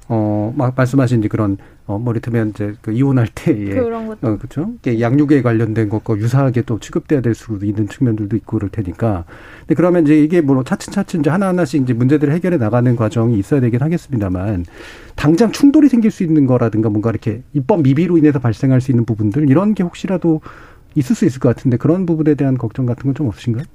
[0.10, 3.66] 어, 막 말씀하신 이제 그런, 어, 뭐 이를테면 이제 그 이혼할 때에.
[3.70, 4.28] 그런 것도.
[4.28, 4.72] 어, 그죠?
[4.86, 9.26] 양육에 관련된 것과 유사하게 또 취급돼야 될 수도 있는 측면들도 있고 그럴 테니까.
[9.60, 13.82] 근데 그러면 이제 이게 뭐 차츰차츰 이제 하나하나씩 이제 문제들을 해결해 나가는 과정이 있어야 되긴
[13.82, 14.66] 하겠습니다만
[15.16, 19.50] 당장 충돌이 생길 수 있는 거라든가 뭔가 이렇게 입법 미비로 인해서 발생할 수 있는 부분들
[19.50, 20.40] 이런 게 혹시라도
[20.96, 23.66] 있을 수 있을 것 같은데 그런 부분에 대한 걱정 같은 건 좀 없으신가요?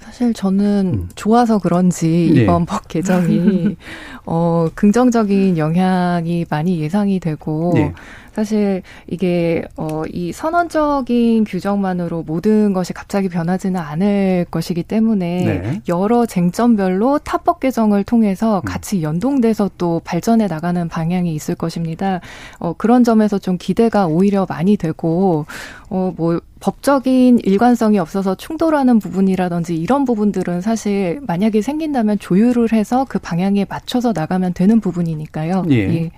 [0.00, 1.08] 사실 저는 음.
[1.14, 2.42] 좋아서 그런지 네.
[2.42, 3.76] 이번 법 개정이
[4.26, 7.92] 어 긍정적인 영향이 많이 예상이 되고 네.
[8.34, 15.82] 사실 이게 어 이 선언적인 규정만으로 모든 것이 갑자기 변하지는 않을 것이기 때문에 네.
[15.88, 18.62] 여러 쟁점별로 타법 개정을 통해서 음.
[18.64, 22.20] 같이 연동돼서 또 발전해 나가는 방향이 있을 것입니다.
[22.58, 25.46] 어 그런 점에서 좀 기대가 오히려 많이 되고
[25.90, 33.18] 어 뭐 법적인 일관성이 없어서 충돌하는 부분이라든지 이런 부분들은 사실 만약에 생긴다면 조율을 해서 그
[33.18, 35.64] 방향에 맞춰서 나가면 되는 부분이니까요.
[35.70, 35.76] 예.
[35.76, 36.10] 예.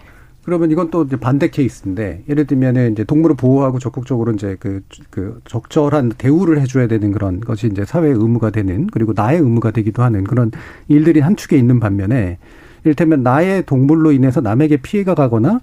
[0.43, 6.13] 그러면 이건 또 반대 케이스인데 예를 들면은 이제 동물을 보호하고 적극적으로 이제 그, 그 적절한
[6.17, 10.51] 대우를 해줘야 되는 그런 것이 이제 사회의 의무가 되는 그리고 나의 의무가 되기도 하는 그런
[10.89, 12.39] 일들이 한 축에 있는 반면에
[12.85, 15.61] 이를테면 나의 동물로 인해서 남에게 피해가 가거나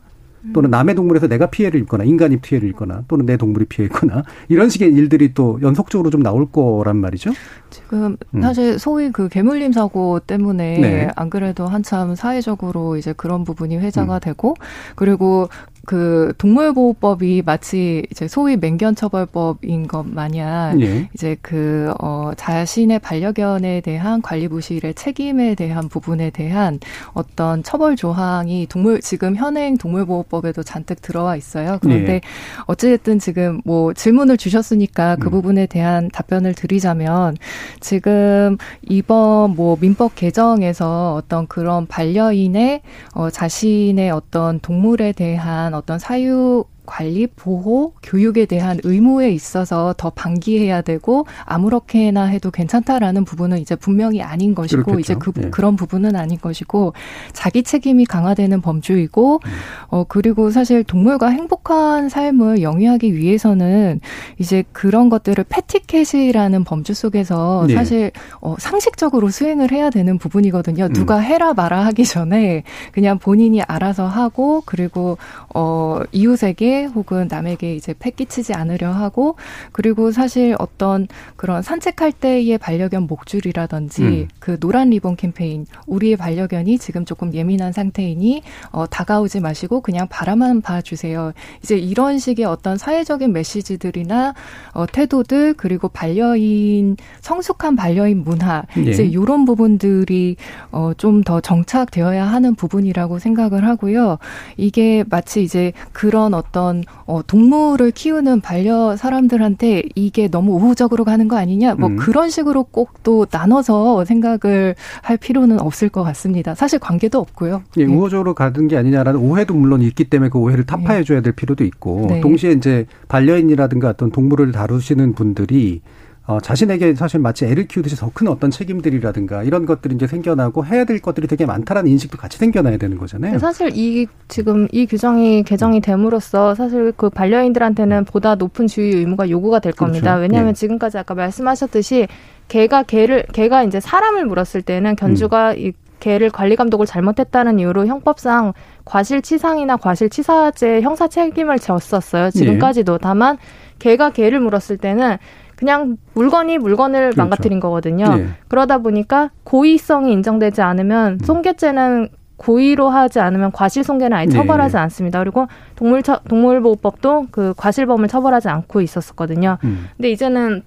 [0.53, 4.69] 또는 남의 동물에서 내가 피해를 입거나 인간이 피해를 입거나 또는 내 동물이 피해 입거나 이런
[4.69, 7.31] 식의 일들이 또 연속적으로 좀 나올 거란 말이죠.
[7.69, 8.41] 지금 음.
[8.41, 11.11] 사실 소위 그 개물림 사고 때문에 네.
[11.15, 14.19] 안 그래도 한참 사회적으로 이제 그런 부분이 회자가 음.
[14.19, 14.55] 되고
[14.95, 15.49] 그리고
[15.87, 21.09] 그 동물보호법이 마치 이제 소위 맹견처벌법인 것 마냥 예.
[21.13, 26.81] 이제 그 어, 자신의 반려견에 대한 관리 부실의 책임에 대한 부분에 대한
[27.13, 31.77] 어떤 처벌 조항이 동물 지금 현행 동물보호법에도 잔뜩 들어와 있어요.
[31.81, 32.21] 그런데 예.
[32.65, 35.31] 어찌됐든 지금 뭐 질문을 주셨으니까 그 음.
[35.31, 37.37] 부분에 대한 답변을 드리자면
[37.79, 42.81] 지금 이번 뭐 민법 개정에서 어떤 그런 반려인의
[43.13, 50.81] 어, 자신의 어떤 동물에 대한 어떤 사유 관리, 보호, 교육에 대한 의무에 있어서 더 방기해야
[50.81, 54.99] 되고 아무렇게나 해도 괜찮다라는 부분은 이제 분명히 아닌 것이고 그렇겠죠.
[54.99, 55.49] 이제 그 네.
[55.51, 56.93] 그런 부분은 아닌 것이고
[57.33, 59.51] 자기 책임이 강화되는 범주이고 음.
[59.89, 63.99] 어 그리고 사실 동물과 행복한 삶을 영위하기 위해서는
[64.39, 67.75] 이제 그런 것들을 패티켓이라는 범주 속에서 네.
[67.75, 70.85] 사실 어 상식적으로 수행을 해야 되는 부분이거든요.
[70.85, 70.93] 음.
[70.93, 75.17] 누가 해라 마라 하기 전에 그냥 본인이 알아서 하고 그리고
[75.53, 79.35] 어 이웃에게 피해 혹은 남에게 이제 패 끼치지 않으려 하고
[79.71, 84.27] 그리고 사실 어떤 그런 산책할 때의 반려견 목줄이라든지 음.
[84.39, 90.61] 그 노란 리본 캠페인 우리의 반려견이 지금 조금 예민한 상태이니 어, 다가오지 마시고 그냥 바라만
[90.61, 91.33] 봐주세요.
[91.63, 94.33] 이제 이런 식의 어떤 사회적인 메시지들이나
[94.73, 98.81] 어, 태도들 그리고 반려인 성숙한 반려인 문화 예.
[98.81, 100.37] 이제 이런 부분들이
[100.71, 104.17] 어, 좀 더 정착되어야 하는 부분이라고 생각을 하고요.
[104.55, 106.66] 이게 마치 이제 그런 어떤
[107.05, 111.95] 어, 동물을 키우는 반려 사람들한테 이게 너무 우호적으로 가는 거 아니냐 뭐 음.
[111.95, 116.55] 그런 식으로 꼭 또 나눠서 생각을 할 필요는 없을 것 같습니다.
[116.55, 117.63] 사실 관계도 없고요.
[117.77, 117.93] 예, 네.
[117.93, 122.07] 우호적으로 가는 게 아니냐라는 오해도 물론 있기 때문에 그 오해를 타파해 줘야 될 필요도 있고
[122.09, 122.19] 네.
[122.19, 125.81] 동시에 이제 반려인이라든가 어떤 동물을 다루시는 분들이
[126.27, 130.85] 어, 자신에게 사실 마치 애를 키우듯이 더 큰 어떤 책임들이라든가 이런 것들이 이제 생겨나고 해야
[130.85, 133.37] 될 것들이 되게 많다라는 인식도 같이 생겨나야 되는 거잖아요.
[133.39, 139.59] 사실 이 지금 이 규정이 개정이 됨으로써 사실 그 반려인들한테는 보다 높은 주의 의무가 요구가
[139.59, 140.15] 될 겁니다.
[140.15, 140.21] 그렇죠.
[140.21, 140.59] 왜냐하면 네.
[140.59, 142.07] 지금까지 아까 말씀하셨듯이
[142.47, 145.57] 개가 개를 개가 이제 사람을 물었을 때는 견주가 음.
[145.57, 148.53] 이 개를 관리 감독을 잘못했다는 이유로 형법상
[148.85, 152.31] 과실치상이나 과실치사죄 형사 책임을 졌었어요.
[152.31, 152.97] 지금까지도 네.
[153.01, 153.37] 다만
[153.79, 155.17] 개가 개를 물었을 때는
[155.57, 157.17] 그냥 물건이 물건을 그렇죠.
[157.21, 158.15] 망가뜨린 거거든요.
[158.15, 158.27] 네.
[158.47, 161.19] 그러다 보니까 고의성이 인정되지 않으면 음.
[161.25, 164.31] 손괴죄는 고의로 하지 않으면 과실손괴는 아예 네.
[164.31, 164.79] 처벌하지 네.
[164.79, 165.19] 않습니다.
[165.19, 169.57] 그리고 동물 동물보호법도 그 과실범을 처벌하지 않고 있었거든요.
[169.63, 169.87] 음.
[169.97, 170.61] 근데 이제는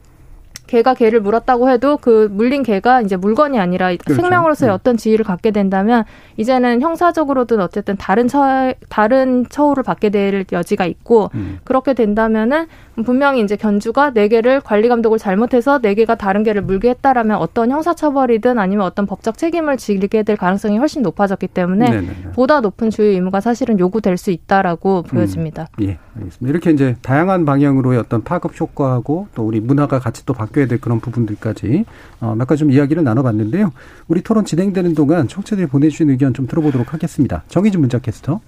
[0.71, 4.15] 개가 개를 물었다고 해도 그 물린 개가 이제 물건이 아니라 그렇죠.
[4.15, 4.73] 생명으로서의 네.
[4.73, 6.05] 어떤 지위를 갖게 된다면
[6.37, 11.59] 이제는 형사적으로든 어쨌든 다른 처 다른 처우를 받게 될 여지가 있고 음.
[11.65, 12.67] 그렇게 된다면은
[13.05, 17.71] 분명히 이제 견주가 네 개를 관리 감독을 잘못해서 네 개가 다른 개를 물게 했다라면 어떤
[17.71, 22.33] 형사 처벌이든 아니면 어떤 법적 책임을 지게 될 가능성이 훨씬 높아졌기 때문에 네네네.
[22.35, 25.67] 보다 높은 주의 의무가 사실은 요구될 수 있다라고 보여집니다.
[25.81, 25.85] 음.
[25.85, 26.51] 예, 알겠습니다.
[26.51, 30.81] 이렇게 이제 다양한 방향으로의 어떤 파급 효과하고 또 우리 문화가 같이 또 바뀌어 야 될
[30.81, 31.85] 그런 부분들까지
[32.21, 33.73] 어, 몇 가지 좀 이야기를 나눠봤는데요.
[34.09, 37.43] 우리 토론 진행되는 동안 청취자들이 보내주신 의견 좀 들어보도록 하겠습니다.
[37.49, 38.41] 정희진 문자 캐스터.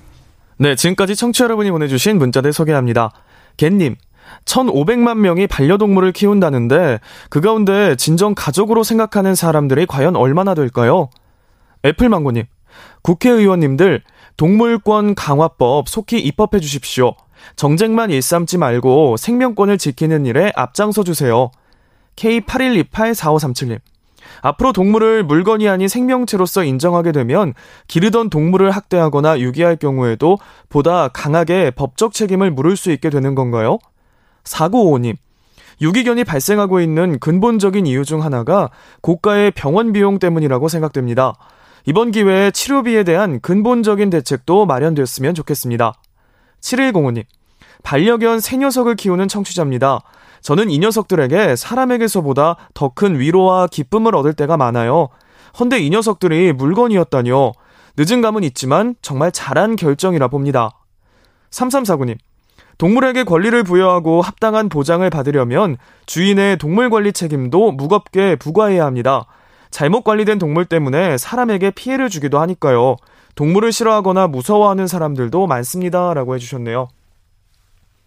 [0.59, 3.13] 네, 지금까지 청취자 여러분이 보내주신 문자들 소개합니다.
[3.57, 3.97] 갯님,
[4.45, 7.01] 1,500만 명이 반려동물을 키운다는데
[7.31, 11.09] 그 가운데 진정 가족으로 생각하는 사람들이 과연 얼마나 될까요?
[11.85, 12.45] 애플망고님,
[13.03, 14.03] 국회의원님들
[14.37, 17.15] 동물권 강화법 속히 입법해 주십시오.
[17.57, 21.51] 정쟁만 일삼지 말고 생명권을 지키는 일에 앞장서 주세요.
[22.17, 23.81] K81284537님.
[24.41, 27.55] 앞으로 동물을 물건이 아닌 생명체로서 인정하게 되면
[27.89, 30.39] 기르던 동물을 학대하거나 유기할 경우에도
[30.69, 33.79] 보다 강하게 법적 책임을 물을 수 있게 되는 건가요?
[34.45, 35.17] 4955님.
[35.81, 41.35] 유기견이 발생하고 있는 근본적인 이유 중 하나가 고가의 병원 비용 때문이라고 생각됩니다.
[41.87, 45.95] 이번 기회에 치료비에 대한 근본적인 대책도 마련되었으면 좋겠습니다.
[46.61, 47.25] 7105님.
[47.83, 50.03] 반려견 새 녀석을 키우는 청취자입니다.
[50.43, 55.09] 저는 이 녀석들에게 사람에게서보다 더 큰 위로와 기쁨을 얻을 때가 많아요.
[55.59, 57.53] 헌데 이 녀석들이 물건이었다뇨.
[57.97, 60.71] 늦은 감은 있지만 정말 잘한 결정이라 봅니다.
[61.51, 62.17] 3349님.
[62.79, 65.77] 동물에게 권리를 부여하고 합당한 보장을 받으려면
[66.07, 69.27] 주인의 동물 관리 책임도 무겁게 부과해야 합니다.
[69.71, 72.97] 잘못 관리된 동물 때문에 사람에게 피해를 주기도 하니까요.
[73.35, 76.13] 동물을 싫어하거나 무서워하는 사람들도 많습니다.
[76.15, 76.89] 라고 해주셨네요.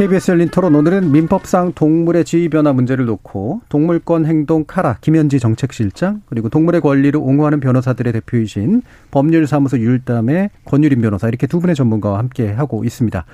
[0.00, 6.22] KBS 열린 토론 오늘은 민법상 동물의 지위 변화 문제를 놓고 동물권 행동 카라 김현지 정책실장
[6.24, 8.80] 그리고 동물의 권리를 옹호하는 변호사들의 대표이신
[9.10, 13.26] 법률사무소 율담의 권유림 변호사 이렇게 두 분의 전문가와 함께 하고 있습니다.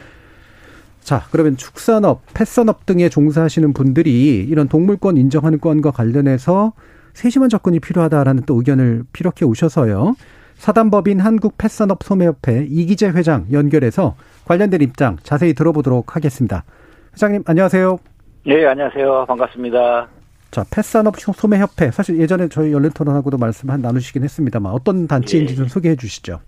[1.03, 6.73] 자, 그러면 축산업, 펫산업 등에 종사하시는 분들이 이런 동물권 인정하는 건과 관련해서
[7.15, 10.17] 세심한 접근이 필요하다라는 또 의견을 피력해 오셔서요.
[10.57, 16.65] 사단법인 한국펫산업 소매협회 이기재 회장 연결해서 관련된 입장 자세히 들어보도록 하겠습니다.
[17.13, 17.99] 회장님 안녕하세요.
[18.47, 19.27] 네, 안녕하세요.
[19.27, 20.09] 반갑습니다.
[20.51, 21.91] 자, 펫산업 소매협회.
[21.91, 25.57] 사실 예전에 저희 열린 토론하고도 말씀 한 나누시긴 했습니다만 어떤 단체인지 예.
[25.57, 26.41] 좀 소개해 주시죠.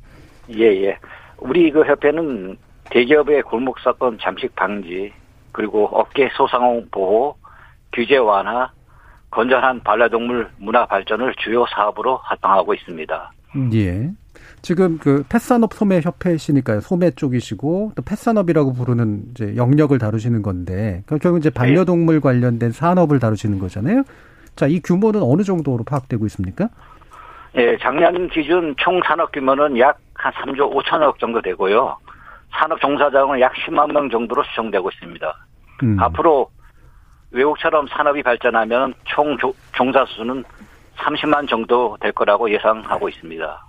[0.51, 0.99] 예, 예.
[1.39, 2.57] 우리 그 협회는
[2.91, 5.13] 대기업의 골목 사건 잠식 방지
[5.53, 7.35] 그리고 업계 소상공 보호,
[7.93, 8.71] 규제 완화,
[9.31, 13.33] 건전한 반려동물 문화 발전을 주요 사업으로 활동하고 있습니다.
[13.75, 14.11] 예.
[14.63, 16.81] 지금 그 펫산업 소매 협회시니까요.
[16.81, 23.19] 소매 쪽이시고 또 펫산업이라고 부르는 이제 영역을 다루시는 건데 그 결국 이제 반려동물 관련된 산업을
[23.21, 24.03] 다루시는 거잖아요.
[24.57, 26.69] 자, 이 규모는 어느 정도로 파악되고 있습니까?
[27.57, 31.97] 예, 작년 기준 총 산업 규모는 약 한 3조 5천억 정도 되고요.
[32.51, 35.37] 산업 종사자는 약 10만 명 정도로 추정되고 있습니다.
[35.85, 35.97] 음.
[36.01, 36.51] 앞으로
[37.31, 39.37] 외국처럼 산업이 발전하면 총
[39.77, 40.45] 종사 수는
[40.97, 43.69] 30만 정도 될 거라고 예상하고 있습니다.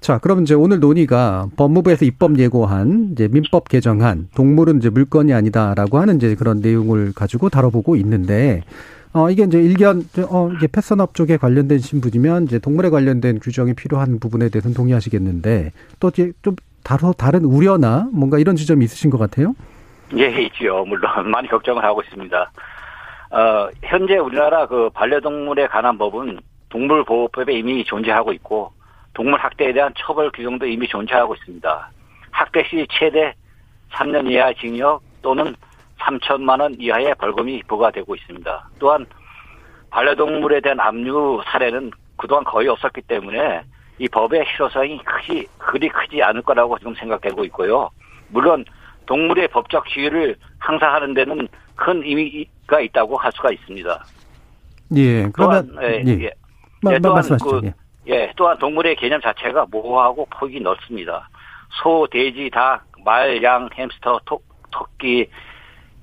[0.00, 5.98] 자, 그럼 이제 오늘 논의가 법무부에서 입법 예고한 이제 민법 개정안 동물은 이제 물건이 아니다라고
[5.98, 8.62] 하는 이제 그런 내용을 가지고 다뤄보고 있는데
[9.12, 14.18] 어 이게 이제 일견 어 이게 패선업 쪽에 관련된 신분이면 이제 동물에 관련된 규정이 필요한
[14.18, 15.70] 부분에 대해서는 동의하시겠는데
[16.00, 19.54] 또 이제 좀 다른 다른 우려나 뭔가 이런 지점이 있으신 것 같아요.
[20.18, 20.84] 예, 있죠.
[20.86, 22.50] 물론 많이 걱정을 하고 있습니다.
[23.30, 26.38] 어, 현재 우리나라 그 반려동물에 관한 법은
[26.68, 28.72] 동물보호법에 이미 존재하고 있고
[29.14, 31.90] 동물 학대에 대한 처벌 규정도 이미 존재하고 있습니다.
[32.30, 33.34] 학대 시 최대
[33.92, 35.54] 3년 이하 징역 또는
[35.98, 38.68] 3천만 원 이하의 벌금이 부과되고 있습니다.
[38.78, 39.06] 또한
[39.90, 43.62] 반려동물에 대한 압류 사례는 그동안 거의 없었기 때문에
[43.98, 47.90] 이 법의 실효성이 크지 그리 크지 않을 거라고 지금 생각되고 있고요.
[48.28, 48.64] 물론
[49.06, 54.04] 동물의 법적 지위를 항상하는 데는 큰 의미가 있다고 할 수가 있습니다.
[54.96, 56.24] 예, 그러면 또한, 예, 예.
[56.24, 56.30] 예.
[56.82, 57.60] 마, 또한 말씀하시죠.
[57.60, 57.74] 그, 예.
[58.08, 61.28] 예, 또한 동물의 개념 자체가 모호하고 폭이 넓습니다.
[61.82, 64.40] 소, 돼지, 닭, 말, 양, 햄스터, 토,
[64.70, 65.28] 토끼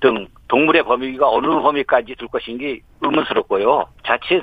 [0.00, 3.86] 등 동물의 범위가 어느 범위까지 둘 것인지 의문스럽고요.
[4.04, 4.42] 자칫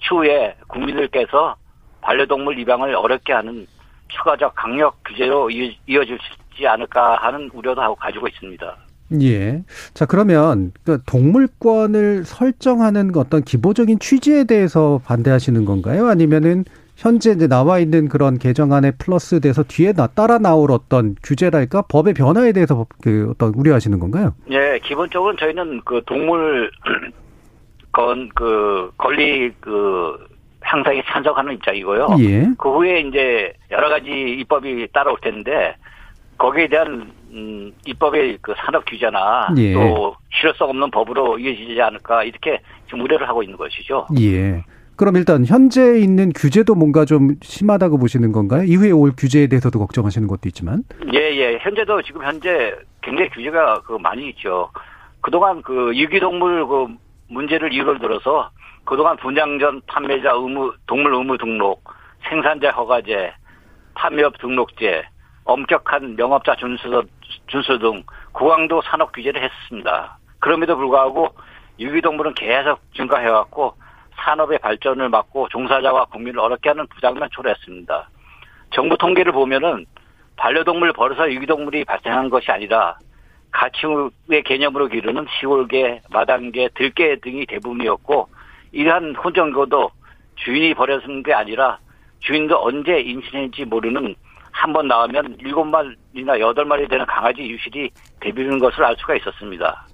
[0.00, 1.56] 추후에 국민들께서
[2.00, 3.66] 반려동물 입양을 어렵게 하는
[4.08, 8.76] 추가적 강력 규제로 이어질지 않을까 하는 우려도 하고 가지고 있습니다.
[9.20, 9.62] 예.
[9.92, 16.06] 자, 그러면 그 동물권을 설정하는 어떤 기본적인 취지에 대해서 반대하시는 건가요?
[16.08, 16.64] 아니면은
[16.96, 22.14] 현재 이제 나와 있는 그런 개정안에 플러스 돼서 뒤에 나 따라 나올 어떤 규제랄까 법의
[22.14, 24.34] 변화에 대해서 그 어떤 우려하시는 건가요?
[24.50, 26.70] 예, 기본적으로 저희는 그 동물
[27.92, 30.16] 건 그 권리 그
[30.64, 32.16] 향상에 찬성하는 입장이고요.
[32.20, 32.48] 예.
[32.58, 35.76] 그 후에 이제 여러 가지 입법이 따라올 텐데
[36.38, 39.74] 거기에 대한 음, 입법의 그 산업 규제나 예.
[39.74, 44.06] 또 실효성 없는 법으로 이어지지 않을까 이렇게 지금 우려를 하고 있는 것이죠.
[44.18, 44.64] 예.
[44.96, 48.62] 그럼 일단 현재 있는 규제도 뭔가 좀 심하다고 보시는 건가요?
[48.62, 50.84] 이후에 올 규제에 대해서도 걱정하시는 것도 있지만.
[51.12, 51.58] 예, 예.
[51.60, 54.70] 현재도 지금 현재 굉장히 규제가 그 많이 있죠.
[55.20, 56.86] 그동안 그 유기동물 그
[57.28, 58.50] 문제를 이유로 들어서
[58.84, 61.82] 그동안 분양 전 판매자 의무 동물 의무 등록,
[62.28, 63.32] 생산자 허가제,
[63.94, 65.04] 판매업 등록제,
[65.44, 67.04] 엄격한 영업자 준수,
[67.46, 70.18] 준수 등 고강도 산업 규제를 했습니다.
[70.38, 71.34] 그럼에도 불구하고
[71.78, 73.74] 유기동물은 계속 증가해왔고
[74.16, 78.08] 산업의 발전을 막고 종사자와 국민을 어렵게 하는 부작용만 초래했습니다.
[78.70, 79.86] 정부 통계를 보면은
[80.36, 82.98] 반려동물 버려서 유기동물이 발생한 것이 아니라
[83.50, 88.28] 가치의 개념으로 기르는 시골개, 마당개, 들개 등이 대부분이었고
[88.74, 89.90] 이러한 혼정거도
[90.36, 91.78] 주인이 버려진 게 아니라
[92.20, 94.14] 주인도 언제 임신했는지 모르는
[94.50, 99.86] 한 번 나오면 일곱 마리나 여덟 마리 되는 강아지 유실이 대비는 것을 알 수가 있었습니다.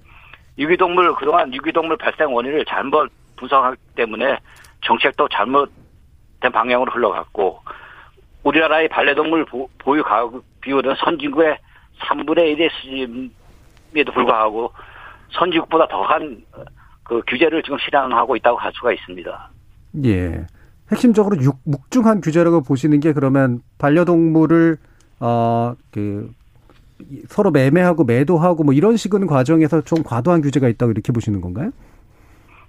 [0.57, 4.37] 유기동물 그동안 유기동물 발생 원인을 잘못 분석하기 때문에
[4.81, 7.59] 정책도 잘못된 방향으로 흘러갔고
[8.43, 9.45] 우리나라의 반려동물
[9.79, 11.57] 보유 가구 비율은 선진국의
[11.99, 14.71] 3분의 1의 수준에도 불구하고
[15.31, 16.43] 선진국보다 더한
[17.03, 19.49] 그 규제를 지금 실행하고 있다고 할 수가 있습니다.
[20.05, 20.45] 예.
[20.91, 24.77] 핵심적으로 육, 묵중한 규제라고 보시는 게 그러면 반려동물을
[25.19, 26.31] 어그
[27.27, 31.71] 서로 매매하고 매도하고 뭐 이런 식은 과정에서 좀 과도한 규제가 있다고 이렇게 보시는 건가요?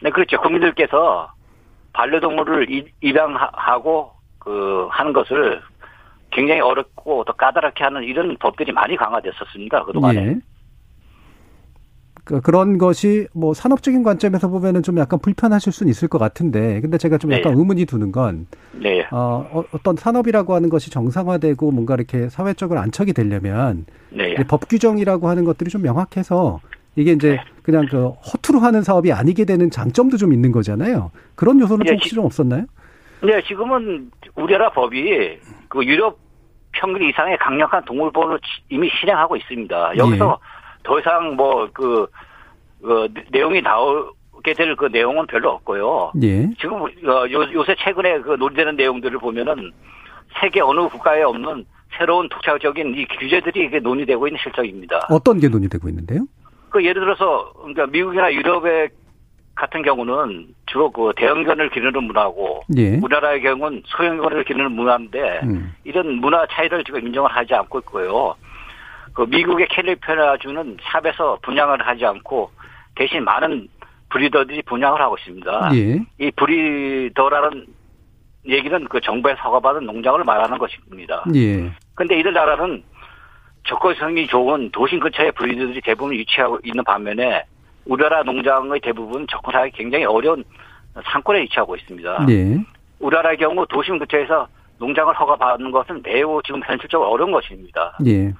[0.03, 0.41] 네, 그렇죠.
[0.41, 1.33] 국민들께서
[1.93, 2.66] 반려동물을
[3.01, 5.61] 입양하고 그 하는 것을
[6.30, 9.85] 굉장히 어렵고 또 까다롭게 하는 이런 법들이 많이 강화됐었습니다.
[9.85, 10.26] 그동안에.
[10.26, 10.37] 예.
[12.24, 16.96] 그 그런 것이 뭐 산업적인 관점에서 보면은 좀 약간 불편하실 수는 있을 것 같은데, 근데
[16.96, 17.58] 제가 좀 약간 네.
[17.58, 19.00] 의문이 드는 건, 네.
[19.10, 24.34] 어, 어, 어떤 산업이라고 하는 것이 정상화되고 뭔가 이렇게 사회적으로 안착이 되려면, 네.
[24.46, 26.60] 법 규정이라고 하는 것들이 좀 명확해서
[26.94, 27.44] 이게 이제 네.
[27.62, 31.10] 그냥 그 허투루 하는 사업이 아니게 되는 장점도 좀 있는 거잖아요.
[31.34, 32.66] 그런 요소는 네, 혹시 좀 없었나요?
[33.22, 36.18] 네, 지금은 우리나라 법이 그 유럽
[36.72, 38.38] 평균 이상의 강력한 동물보호를
[38.70, 39.96] 이미 실행하고 있습니다.
[39.96, 40.51] 여기서 예.
[40.83, 42.07] 더 이상 뭐그
[42.83, 46.12] 그 내용이 나오게 될 그 내용은 별로 없고요.
[46.22, 46.49] 예.
[46.61, 49.72] 지금 어, 요, 요새 최근에 그 논의되는 내용들을 보면은
[50.41, 51.64] 세계 어느 국가에 없는
[51.97, 55.09] 새로운 독자적인 이 규제들이 이게 논의되고 있는 실정입니다.
[55.11, 56.26] 어떤 게 논의되고 있는데요?
[56.70, 58.89] 그 예를 들어서 그러니까 미국이나 유럽의
[59.55, 62.97] 같은 경우는 주로 그 대형견을 기르는 문화고 예.
[62.97, 65.74] 우리나라의 경우는 소형견을 기르는 문화인데 음.
[65.85, 68.35] 이런 문화 차이를 지금 인정을 하지 않고 있고요.
[69.14, 72.50] 그 미국의 캘리포니아주는 샵에서 분양을 하지 않고
[72.94, 73.68] 대신 많은
[74.10, 75.70] 브리더들이 분양을 하고 있습니다.
[75.74, 76.00] 예.
[76.18, 77.66] 이 브리더라는
[78.46, 81.24] 얘기는 그 정부에서 허가받은 농장을 말하는 것입니다.
[81.34, 81.70] 예.
[81.94, 82.82] 근데 이들 나라는
[83.64, 87.44] 접근성이 좋은 도심 근처에 브리더들이 대부분 위치하고 있는 반면에
[87.84, 90.44] 우리나라 농장의 대부분 접근하기 굉장히 어려운
[91.04, 92.26] 산골에 위치하고 있습니다.
[92.30, 92.58] 예.
[92.98, 94.46] 우리나라의 경우 도심 근처에서
[94.78, 97.96] 농장을 허가받는 것은 매우 지금 현실적으로 어려운 것입니다.
[98.06, 98.32] 예.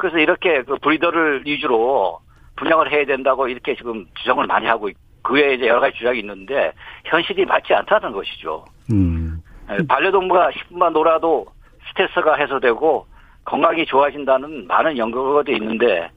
[0.00, 2.18] 그래서 이렇게 그 브리더를 위주로
[2.56, 6.20] 분양을 해야 된다고 이렇게 지금 주장을 많이 하고 있- 그 외에 이제 여러 가지 주장이
[6.20, 6.72] 있는데
[7.04, 8.64] 현실이 맞지 않다는 것이죠.
[8.90, 9.38] 음.
[9.70, 11.46] 예, 반려동물과 10분만 놀아도
[11.90, 13.06] 스트레스가 해소되고
[13.44, 16.08] 건강이 좋아진다는 많은 연구가 있는데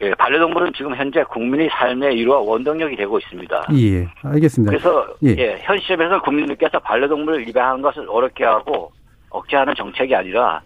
[0.00, 3.66] 예, 반려동물은 지금 현재 국민의 삶의 일부와 원동력이 되고 있습니다.
[3.74, 4.08] 예.
[4.22, 4.70] 알겠습니다.
[4.70, 5.36] 그래서 예.
[5.38, 8.90] 예, 현 시점에서 국민들께서 반려동물을 입양하는 것을 어렵게 하고
[9.28, 10.62] 억제하는 정책이 아니라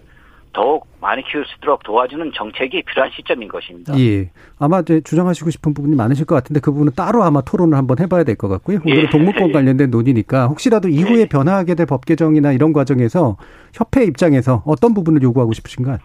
[0.53, 3.99] 더욱 많이 키울 수 있도록 도와주는 정책이 필요한 시점인 것입니다.
[3.99, 4.31] 예.
[4.59, 8.25] 아마 이제 주장하시고 싶은 부분이 많으실 것 같은데 그 부분은 따로 아마 토론을 한번 해봐야
[8.25, 8.79] 될 것 같고요.
[8.85, 9.09] 오늘은 예.
[9.11, 9.53] 동물권 예.
[9.53, 11.27] 관련된 논의니까 혹시라도 이후에 예.
[11.27, 13.37] 변화하게 될 법 개정이나 이런 과정에서
[13.75, 15.99] 협회 입장에서 어떤 부분을 요구하고 싶으신가요?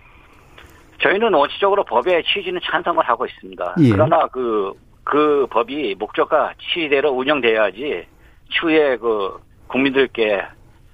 [1.01, 3.75] 저희는 원칙적으로 법의 취지는 찬성을 하고 있습니다.
[3.81, 3.89] 예.
[3.89, 4.71] 그러나 그,
[5.03, 8.05] 그 법이 목적과 취지대로 운영돼야지
[8.49, 10.41] 추후에 그 국민들께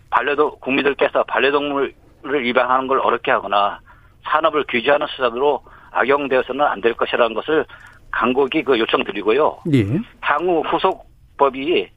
[0.10, 1.94] 반려도, 국민들께서 반려동물
[2.26, 3.80] 을 입양하는 걸 어렵게 하거나
[4.24, 7.66] 산업을 규제하는 수단으로 악용되어서는 안 될 것이라는 것을
[8.12, 9.60] 강곡이 그 요청드리고요.
[9.74, 9.86] 예.
[10.22, 11.88] 향후 후속법이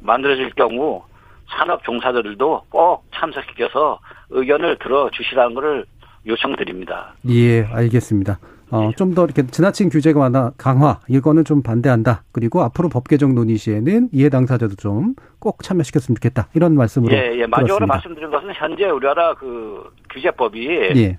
[0.00, 1.02] 만들어질 경우
[1.48, 3.98] 산업 종사자들도 꼭 참석시켜서
[4.30, 5.84] 의견을 들어주시라는 것을
[6.26, 7.14] 요청드립니다.
[7.30, 8.38] 예, 알겠습니다.
[8.70, 12.24] 어, 좀 더 이렇게 지나친 규제가 완화, 강화, 이거는 좀 반대한다.
[12.32, 16.48] 그리고 앞으로 법 개정 논의 시에는 이해 당사자도 좀 꼭 참여시켰으면 좋겠다.
[16.54, 17.14] 이런 말씀으로.
[17.16, 17.46] 예, 예.
[17.46, 17.86] 마지막으로.
[17.86, 21.16] 말씀드린 것은 현재 우리나라 그 규제법이 예.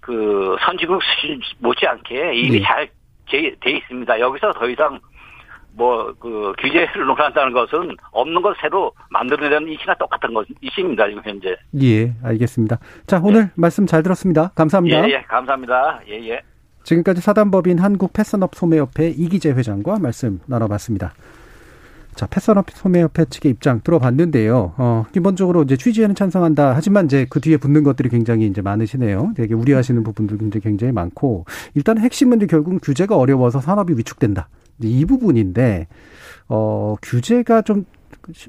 [0.00, 2.64] 그 선진국 수준 못지않게 이미 네.
[3.30, 4.20] 잘돼 있습니다.
[4.20, 4.98] 여기서 더 이상
[5.74, 11.56] 뭐 그 규제를 논한다는 것은 없는 것 새로 만들어내는 이치나 똑같은 것 이치입니다 지금 현재.
[11.82, 12.78] 예, 알겠습니다.
[13.06, 14.48] 자, 오늘 말씀 잘 들었습니다.
[14.54, 15.08] 감사합니다.
[15.08, 16.00] 예, 예, 감사합니다.
[16.08, 16.40] 예, 예.
[16.84, 21.12] 지금까지 사단법인 한국 패선업 소매협회 이기재 회장과 말씀 나눠봤습니다.
[22.14, 24.74] 자, 패선업 소매협회 측의 입장 들어봤는데요.
[24.76, 26.74] 어, 기본적으로 이제 취지에는 찬성한다.
[26.74, 29.32] 하지만 이제 그 뒤에 붙는 것들이 굉장히 이제 많으시네요.
[29.34, 34.48] 되게 우려하시는 부분도 굉장히 굉장히 많고 일단 핵심은 이제 결국 규제가 어려워서 산업이 위축된다.
[34.80, 35.86] 이 부분인데
[36.48, 37.86] 어, 규제가 좀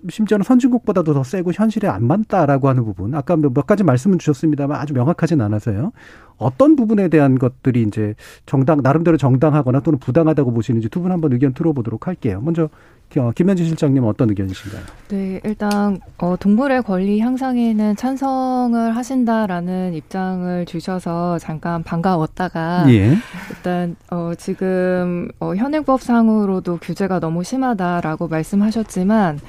[0.10, 3.14] 심지어는 선진국보다도 더 세고 현실에 안 맞다라고 하는 부분.
[3.16, 5.92] 아까 몇 가지 말씀은 주셨습니다만 아주 명확하진 않아서요.
[6.38, 8.16] 어떤 부분에 대한 것들이 이제
[8.46, 12.40] 정당 나름대로 정당하거나 또는 부당하다고 보시는지 두 분 한번 의견 들어보도록 할게요.
[12.42, 12.70] 먼저
[13.18, 14.82] 어, 김현지 실장님 어떤 의견이신가요?
[15.10, 23.16] 네, 일단 어, 동물의 권리 향상에는 찬성을 하신다라는 입장을 주셔서 잠깐 반가웠다가 예.
[23.52, 29.40] 일단 어, 지금 어, 현행법상으로도 규제가 너무 심하다라고 말씀하셨지만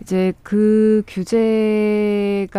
[0.00, 2.52] 이제 그 규제가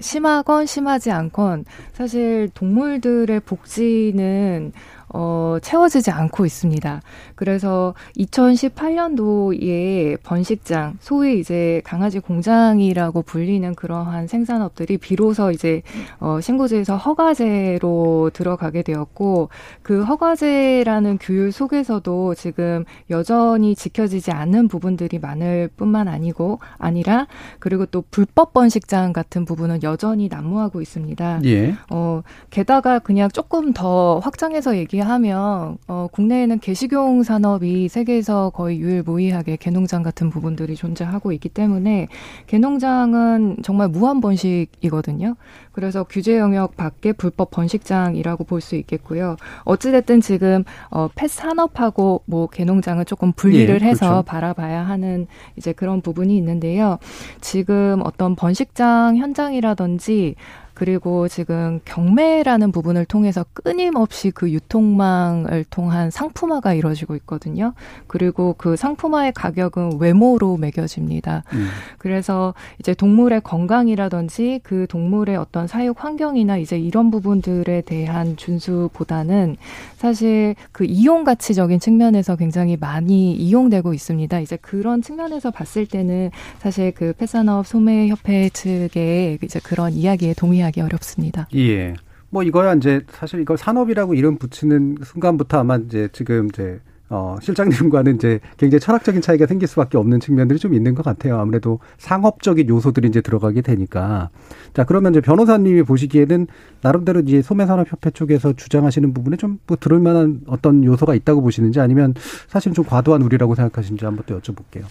[0.00, 4.72] 심하건 심하지 않건 사실 동물들의 복지는
[5.10, 7.00] 어, 채워지지 않고 있습니다.
[7.38, 15.82] 그래서 2018년도에 번식장, 소위 이제 강아지 공장이라고 불리는 그러한 생산업들이 비로소 이제
[16.18, 19.50] 어, 신고제에서 허가제로 들어가게 되었고
[19.82, 27.28] 그 허가제라는 규율 속에서도 지금 여전히 지켜지지 않는 부분들이 많을 뿐만 아니고 아니라
[27.60, 31.42] 그리고 또 불법 번식장 같은 부분은 여전히 난무하고 있습니다.
[31.44, 31.76] 예.
[31.88, 40.02] 어, 게다가 그냥 조금 더 확장해서 얘기하면 어, 국내에는 개식용 산업이 세계에서 거의 유일무이하게 개농장
[40.02, 42.08] 같은 부분들이 존재하고 있기 때문에
[42.46, 45.36] 개농장은 정말 무한 번식이거든요.
[45.72, 49.36] 그래서 규제 영역 밖에 불법 번식장이라고 볼 수 있겠고요.
[49.64, 54.22] 어찌됐든 지금 어, 펫 산업하고 뭐 개농장은 조금 분리를 예, 해서 그렇죠.
[54.22, 55.26] 바라봐야 하는
[55.56, 56.98] 이제 그런 부분이 있는데요.
[57.40, 60.34] 지금 어떤 번식장 현장이라든지
[60.78, 67.72] 그리고 지금 경매라는 부분을 통해서 끊임없이 그 유통망을 통한 상품화가 이루어지고 있거든요.
[68.06, 71.42] 그리고 그 상품화의 가격은 외모로 매겨집니다.
[71.52, 71.66] 음.
[71.98, 79.56] 그래서 이제 동물의 건강이라든지 그 동물의 어떤 사육 환경이나 이제 이런 부분들에 대한 준수보다는
[79.96, 84.38] 사실 그 이용 가치적인 측면에서 굉장히 많이 이용되고 있습니다.
[84.38, 90.80] 이제 그런 측면에서 봤을 때는 사실 그 펫산업 소매협회 측의 이제 그런 이야기에 동의하 기
[90.80, 91.48] 어렵습니다.
[91.54, 91.94] 예.
[92.30, 98.16] 뭐 이거야 이제 사실 이걸 산업이라고 이름 붙이는 순간부터 아마 이제 지금 이제 어, 실장님과는
[98.16, 101.38] 이제 굉장히 철학적인 차이가 생길 수밖에 없는 측면들이 좀 있는 것 같아요.
[101.38, 104.28] 아무래도 상업적인 요소들이 이제 들어가게 되니까.
[104.74, 106.46] 자, 그러면 이제 변호사님이 보시기에는
[106.82, 112.14] 나름대로 이제 소매산업협회 쪽에서 주장하시는 부분에 좀 뭐 들을 만한 어떤 요소가 있다고 보시는지 아니면
[112.46, 114.84] 사실 좀 과도한 우리라고 생각하시는지 한번 또 여쭤볼게요.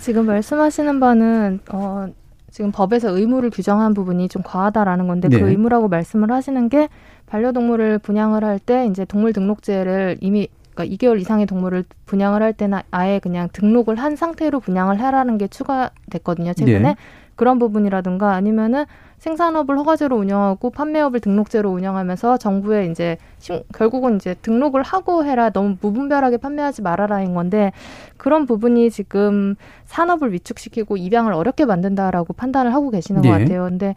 [0.00, 2.06] 지금 말씀하시는 바는, 어,
[2.54, 5.40] 지금 법에서 의무를 규정한 부분이 좀 과하다라는 건데 그 네.
[5.40, 6.88] 그 의무라고 말씀을 하시는 게
[7.26, 12.78] 반려동물을 분양을 할 때 이제 동물 등록제를 이미 그러니까 2개월 이상의 동물을 분양을 할 때는
[12.92, 16.52] 아예 그냥 등록을 한 상태로 분양을 하라는 게 추가됐거든요.
[16.52, 16.96] 최근에 네.
[17.34, 18.84] 그런 부분이라든가 아니면은
[19.24, 23.16] 생산업을 허가제로 운영하고 판매업을 등록제로 운영하면서 정부에 이제
[23.74, 27.72] 결국은 이제 등록을 하고 해라 너무 무분별하게 판매하지 말아라인 건데
[28.18, 29.54] 그런 부분이 지금
[29.86, 33.30] 산업을 위축시키고 입양을 어렵게 만든다라고 판단을 하고 계시는 네.
[33.30, 33.64] 것 같아요.
[33.64, 33.94] 근데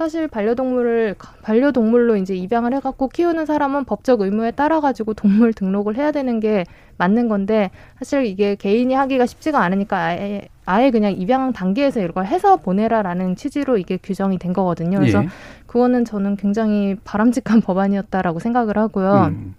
[0.00, 6.10] 사실 반려동물을 반려동물로 이제 입양을 해갖고 키우는 사람은 법적 의무에 따라 가지고 동물 등록을 해야
[6.10, 6.64] 되는 게
[6.96, 12.56] 맞는 건데 사실 이게 개인이 하기가 쉽지가 않으니까 아예 아예 그냥 입양 단계에서 이걸 해서
[12.56, 15.00] 보내라라는 취지로 이게 규정이 된 거거든요.
[15.00, 15.28] 그래서 예.
[15.66, 19.32] 그거는 저는 굉장히 바람직한 법안이었다라고 생각을 하고요.
[19.32, 19.54] 음.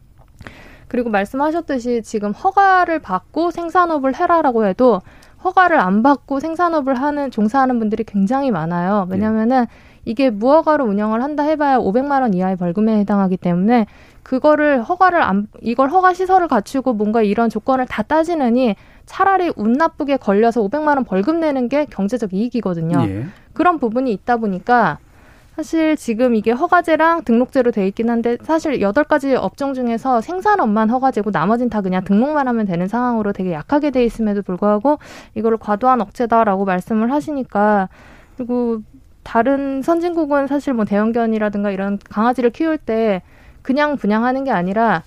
[0.88, 5.02] 그리고 말씀하셨듯이 지금 허가를 받고 생산업을 해라라고 해도
[5.44, 9.08] 허가를 안 받고 생산업을 하는 종사하는 분들이 굉장히 많아요.
[9.10, 9.91] 왜냐면은 예.
[10.06, 13.86] 이게 무허가로 운영을 한다 해봐야 500만 원 이하의 벌금에 해당하기 때문에
[14.24, 18.76] 그거를 허가를 안 이걸 허가 시설을 갖추고 뭔가 이런 조건을 다 따지느니
[19.06, 23.04] 차라리 운 나쁘게 걸려서 500만 원 벌금 내는 게 경제적 이익이거든요.
[23.08, 23.26] 예.
[23.54, 25.00] 그런 부분이 있다 보니까
[25.56, 31.32] 사실 지금 이게 허가제랑 등록제로 돼 있긴 한데 사실 여덟 가지 업종 중에서 생산업만 허가제고
[31.32, 35.00] 나머진 다 그냥 등록만 하면 되는 상황으로 되게 약하게 돼 있음에도 불구하고
[35.36, 37.90] 이거를 과도한 억제다라고 말씀을 하시니까
[38.38, 38.82] 그리고
[39.24, 43.22] 다른 선진국은 사실 뭐 대형견이라든가 이런 강아지를 키울 때
[43.62, 45.04] 그냥 분양하는 게 아니라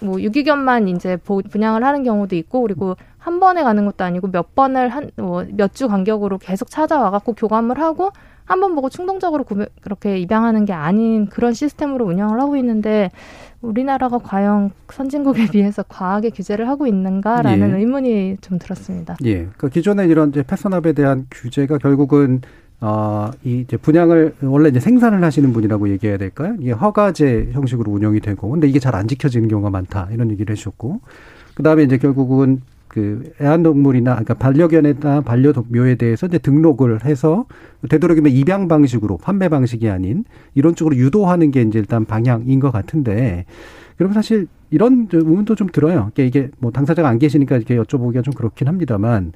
[0.00, 4.88] 뭐 유기견만 이제 분양을 하는 경우도 있고 그리고 한 번에 가는 것도 아니고 몇 번을
[4.88, 8.10] 한뭐몇주 간격으로 계속 찾아와 갖고 교감을 하고
[8.44, 13.10] 한 번 보고 충동적으로 구매, 그렇게 입양하는 게 아닌 그런 시스템으로 운영을 하고 있는데
[13.60, 17.78] 우리나라가 과연 선진국에 비해서 과하게 규제를 하고 있는가라는 예.
[17.78, 19.16] 의문이 좀 들었습니다.
[19.24, 19.48] 예.
[19.56, 22.42] 그 기존에 이런 이제 패선업에 대한 규제가 결국은
[22.80, 26.56] 어, 이 이제 분양을 원래 이제 생산을 하시는 분이라고 얘기해야 될까요?
[26.60, 31.00] 이게 허가제 형식으로 운영이 되고, 근데 이게 잘 안 지켜지는 경우가 많다 이런 얘기를 해주셨고,
[31.54, 37.46] 그 다음에 이제 결국은 그 애완동물이나 그러니까 반려견이나 반려묘에 대해서 이제 등록을 해서
[37.88, 40.24] 되도록이면 입양 방식으로 판매 방식이 아닌
[40.54, 43.46] 이런 쪽으로 유도하는 게 이제 일단 방향인 것 같은데,
[43.96, 46.10] 그러면 사실 이런 의문도 좀 들어요.
[46.18, 49.32] 이게 뭐 당사자가 안 계시니까 이렇게 여쭤보기가 좀 그렇긴 합니다만.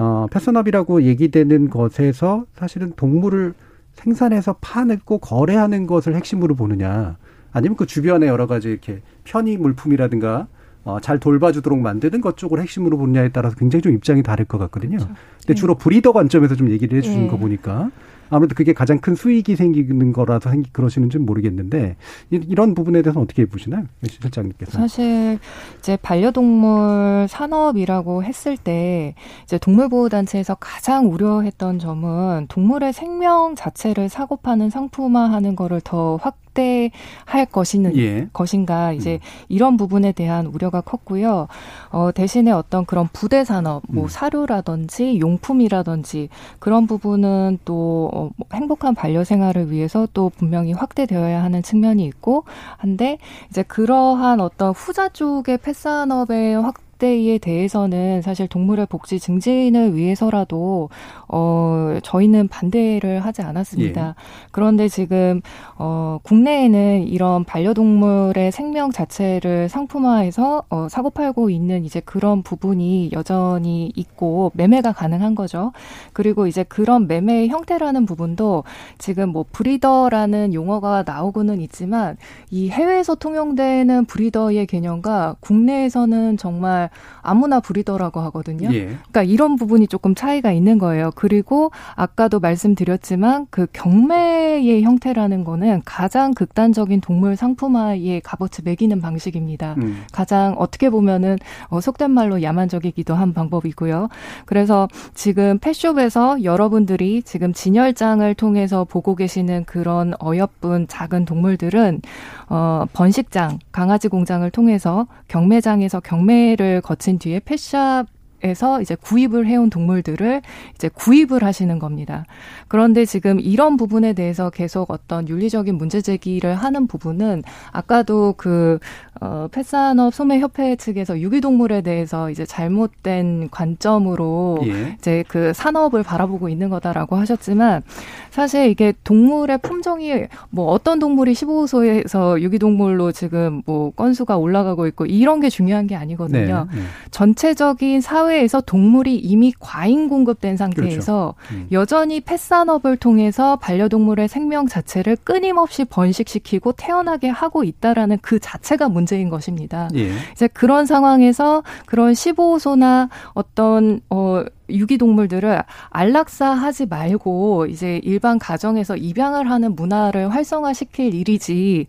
[0.00, 3.52] 어, 패선업이라고 얘기되는 것에서 사실은 동물을
[3.94, 7.16] 생산해서 파내고 거래하는 것을 핵심으로 보느냐,
[7.50, 10.46] 아니면 그 주변에 여러 가지 이렇게 편의 물품이라든가
[10.84, 14.98] 어, 잘 돌봐주도록 만드는 것 쪽을 핵심으로 보느냐에 따라서 굉장히 좀 입장이 다를 것 같거든요.
[14.98, 15.12] 그렇죠.
[15.40, 17.28] 근데 주로 브리더 관점에서 좀 얘기를 해주신 네.
[17.28, 17.90] 거 보니까
[18.30, 21.96] 아무래도 그게 가장 큰 수익이 생기는 거라서 생기 그러시는지는 모르겠는데
[22.30, 24.72] 이런 부분에 대해서는 어떻게 보시나요, 실장님께서?
[24.72, 25.38] 사실
[25.78, 29.14] 이제 반려동물 산업이라고 했을 때
[29.44, 36.36] 이제 동물보호단체에서 가장 우려했던 점은 동물의 생명 자체를 사고 파는 상품화하는 거를 더 확.
[36.58, 38.28] 확대할 것이는 예.
[38.32, 39.18] 것인가 이제 음.
[39.48, 41.46] 이런 부분에 대한 우려가 컸고요.
[41.90, 44.08] 어, 대신에 어떤 그런 부대 산업, 뭐 음.
[44.08, 46.28] 사료라든지 용품이라든지
[46.58, 52.44] 그런 부분은 또 어, 뭐 행복한 반려 생활을 위해서 또 분명히 확대되어야 하는 측면이 있고
[52.76, 53.18] 한데
[53.50, 60.90] 이제 그러한 어떤 후자 쪽의 펫산업의 확 확대에 대해서는 사실 동물의 복지 증진을 위해서라도
[61.28, 64.08] 어 저희는 반대를 하지 않았습니다.
[64.08, 64.14] 예.
[64.50, 65.40] 그런데 지금
[65.76, 73.92] 어 국내에는 이런 반려동물의 생명 자체를 상품화해서 어 사고 팔고 있는 이제 그런 부분이 여전히
[73.94, 75.72] 있고 매매가 가능한 거죠.
[76.12, 78.64] 그리고 이제 그런 매매의 형태라는 부분도
[78.98, 82.16] 지금 뭐 브리더라는 용어가 나오고는 있지만
[82.50, 86.90] 이 해외에서 통용되는 브리더의 개념과 국내에서는 정말 정말
[87.22, 88.68] 아무나 부리더라고 하거든요.
[88.72, 88.86] 예.
[88.86, 91.10] 그러니까 이런 부분이 조금 차이가 있는 거예요.
[91.14, 99.74] 그리고 아까도 말씀드렸지만 그 경매의 형태라는 거는 가장 극단적인 동물 상품화의 값어치 매기는 방식입니다.
[99.78, 100.04] 음.
[100.12, 104.08] 가장 어떻게 보면은 어, 속된 말로 야만적이기도 한 방법이고요.
[104.46, 112.00] 그래서 지금 펫숍에서 여러분들이 지금 진열장을 통해서 보고 계시는 그런 어여쁜 작은 동물들은
[112.48, 118.06] 어 번식장, 강아지 공장을 통해서 경매장에서 경매를 거친 뒤에 펫샵
[118.42, 120.42] 에서 이제 구입을 해온 동물들을
[120.76, 122.24] 이제 구입을 하시는 겁니다.
[122.68, 128.78] 그런데 지금 이런 부분에 대해서 계속 어떤 윤리적인 문제 제기를 하는 부분은 아까도 그
[129.20, 134.94] 어, 펫산업 소매협회 측에서 유기동물에 대해서 이제 잘못된 관점으로 예.
[134.96, 137.82] 이제 그 산업을 바라보고 있는 거다라고 하셨지만
[138.30, 145.40] 사실 이게 동물의 품종이 뭐 어떤 동물이 15호소에서 유기동물로 지금 뭐 건수가 올라가고 있고 이런
[145.40, 146.68] 게 중요한 게 아니거든요.
[146.70, 146.82] 네, 네.
[147.10, 151.54] 전체적인 사회 에서 동물이 이미 과잉 공급된 상태에서 그렇죠.
[151.54, 151.68] 음.
[151.72, 159.28] 여전히 펫산업을 통해서 반려동물의 생명 자체를 끊임없이 번식시키고 태어나게 하고 있다라는 그 자체가 문제 문제인
[159.28, 159.88] 것입니다.
[159.94, 160.10] 예.
[160.32, 169.74] 이제 그런 상황에서 그런 15호소나 어떤 어 유기동물들을 안락사하지 말고 이제 일반 가정에서 입양을 하는
[169.74, 171.86] 문화를 활성화시킬 일이지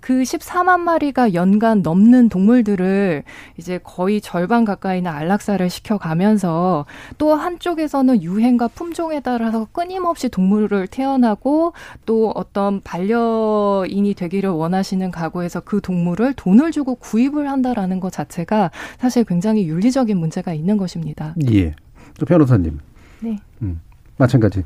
[0.00, 3.22] 그 14만 마리가 연간 넘는 동물들을
[3.58, 6.86] 이제 거의 절반 가까이는 안락사를 시켜가면서
[7.18, 11.74] 또 한쪽에서는 유행과 품종에 따라서 끊임없이 동물을 태어나고
[12.06, 19.24] 또 어떤 반려인이 되기를 원하시는 가구에서 그 동물을 돈을 주고 구입을 한다라는 것 자체가 사실
[19.24, 21.34] 굉장히 윤리적인 문제가 있는 것입니다.
[21.52, 21.74] 예.
[22.20, 22.78] 또 변호사님.
[23.20, 23.38] 네.
[23.62, 23.80] 음,
[24.18, 24.62] 마찬가지.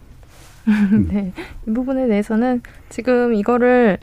[0.66, 1.08] 음.
[1.12, 1.32] 네.
[1.66, 3.98] 이 부분에 대해서는 지금 이거를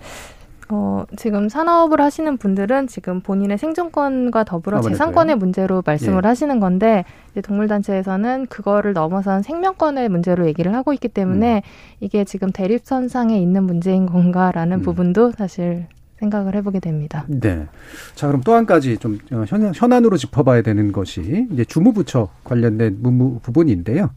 [0.69, 6.27] 어, 지금 산업을 하시는 분들은 지금 본인의 생존권과 더불어 아, 재산권의 문제로 말씀을 예.
[6.27, 11.61] 하시는 건데 이제 동물단체에서는 그거를 넘어선 생명권의 문제로 얘기를 하고 있기 때문에 음.
[11.99, 14.81] 이게 지금 대립선상에 있는 문제인 건가라는 음.
[14.81, 15.87] 부분도 사실
[16.21, 17.25] 생각을 해보게 됩니다.
[17.27, 17.67] 네.
[18.15, 23.01] 자, 그럼 또 한 가지 좀 어, 현, 현안으로 짚어봐야 되는 것이 이제 주무부처 관련된
[23.41, 24.11] 부분인데요.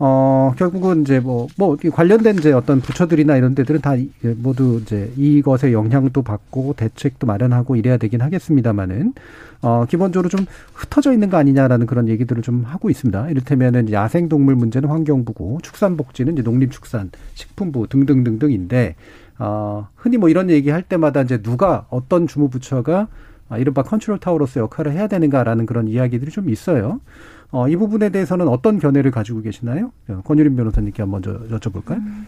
[0.00, 3.94] 어, 결국은 이제 뭐, 뭐, 관련된 이제 어떤 부처들이나 이런 데들은 다
[4.36, 9.14] 모두 이제 이것의 영향도 받고 대책도 마련하고 이래야 되긴 하겠습니다만은,
[9.60, 13.28] 어, 기본적으로 좀 흩어져 있는 거 아니냐라는 그런 얘기들을 좀 하고 있습니다.
[13.30, 18.94] 이를테면은 야생동물 문제는 환경부고, 축산복지는 이제 농림축산, 식품부 등등등등인데,
[19.38, 23.08] 어, 흔히 뭐 이런 얘기 할 때마다 이제 누가 어떤 주무부처가
[23.48, 27.00] 아, 이른바 컨트롤 타워로서 역할을 해야 되는가라는 그런 이야기들이 좀 있어요.
[27.50, 29.92] 어, 이 부분에 대해서는 어떤 견해를 가지고 계시나요?
[30.08, 31.96] 어, 권유림 변호사님께 한번 저, 여쭤볼까요?
[31.96, 32.26] 음.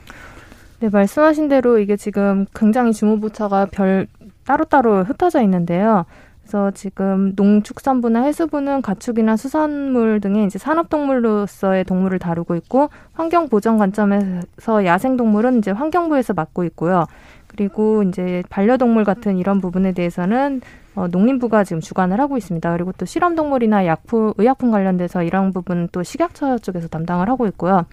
[0.81, 4.07] 네, 말씀하신 대로 이게 지금 굉장히 주무부처가 별
[4.47, 6.07] 따로따로 흩어져 있는데요.
[6.51, 14.85] 그래서 지금 농축산부나 해수부는 가축이나 수산물 등의 이제 산업동물로서의 동물을 다루고 있고 환경 보전 관점에서
[14.85, 17.07] 야생 동물은 이제 환경부에서 맡고 있고요.
[17.47, 20.61] 그리고 이제 반려동물 같은 이런 부분에 대해서는
[20.97, 22.73] 어, 농림부가 지금 주관을 하고 있습니다.
[22.73, 27.87] 그리고 또 실험동물이나 약품, 의약품 관련돼서 이런 부분 또 식약처 쪽에서 담당을 하고 있고요.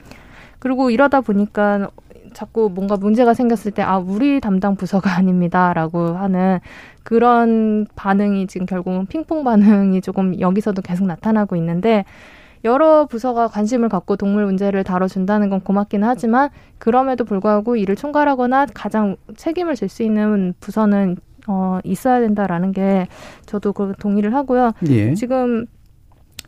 [0.58, 1.89] 그리고 이러다 보니까
[2.38, 6.60] 자꾸 뭔가 문제가 생겼을 때, 아, 우리 담당 부서가 아닙니다 라고 하는
[7.02, 12.06] 그런 반응이 지금 결국은 핑퐁 반응이 조금 여기서도 계속 나타나고 있는데,
[12.64, 19.16] 여러 부서가 관심을 갖고 동물 문제를 다뤄준다는 건 고맙기는 하지만 그럼에도 불구하고 이를 총괄하거나 가장
[19.36, 21.18] 책임을 질 수 있는 부서는
[21.48, 23.08] 어, 있어야 된다라는 게
[23.46, 24.74] 저도 그 동의를 하고요.
[24.90, 25.14] 예.
[25.14, 25.66] 지금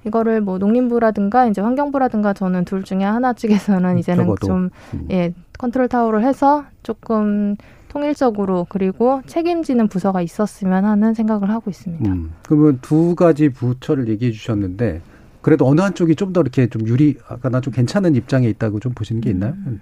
[0.06, 4.48] 이거를 뭐 농림부라든가 이제 환경부라든가 저는 둘 중에 하나 측에서는 이제는 적어도.
[4.48, 5.08] 좀 음.
[5.12, 7.56] 예, 컨트롤 타워를 해서 조금
[7.90, 12.10] 통일적으로 그리고 책임지는 부서가 있었으면 하는 생각을 하고 있습니다.
[12.10, 12.32] 음.
[12.48, 15.02] 그러면 두 가지 부처를 얘기해 주셨는데
[15.42, 18.94] 그래도 어느 한쪽이 좀 더 이렇게 좀 유리 아까 나 좀 괜찮은 입장에 있다고 좀
[18.94, 19.54] 보시는 게 있나요?
[19.68, 19.82] 음.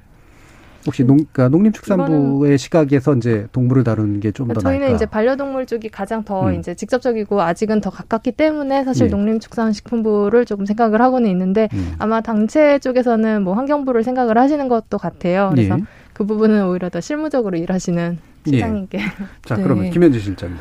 [0.88, 4.70] 혹시 농, 그러니까 농림축산부의 시각에서 이제 동물을 다루는 게 좀더 나을까?
[4.70, 6.56] 저희는 이제 반려동물 쪽이 가장 더 음.
[6.56, 9.12] 이제 직접적이고 아직은 더 가깝기 때문에 사실 네.
[9.12, 11.94] 농림축산식품부를 조금 생각을 하고는 있는데 음.
[12.00, 15.50] 아마 당체 쪽에서는 뭐 환경부를 생각을 하시는 것도 같아요.
[15.54, 15.84] 그래서 네.
[16.14, 18.98] 그 부분은 오히려 더 실무적으로 일하시는 시장님께.
[18.98, 19.04] 예.
[19.44, 19.90] 자, 그러면 네.
[19.90, 20.58] 김현주 실장님.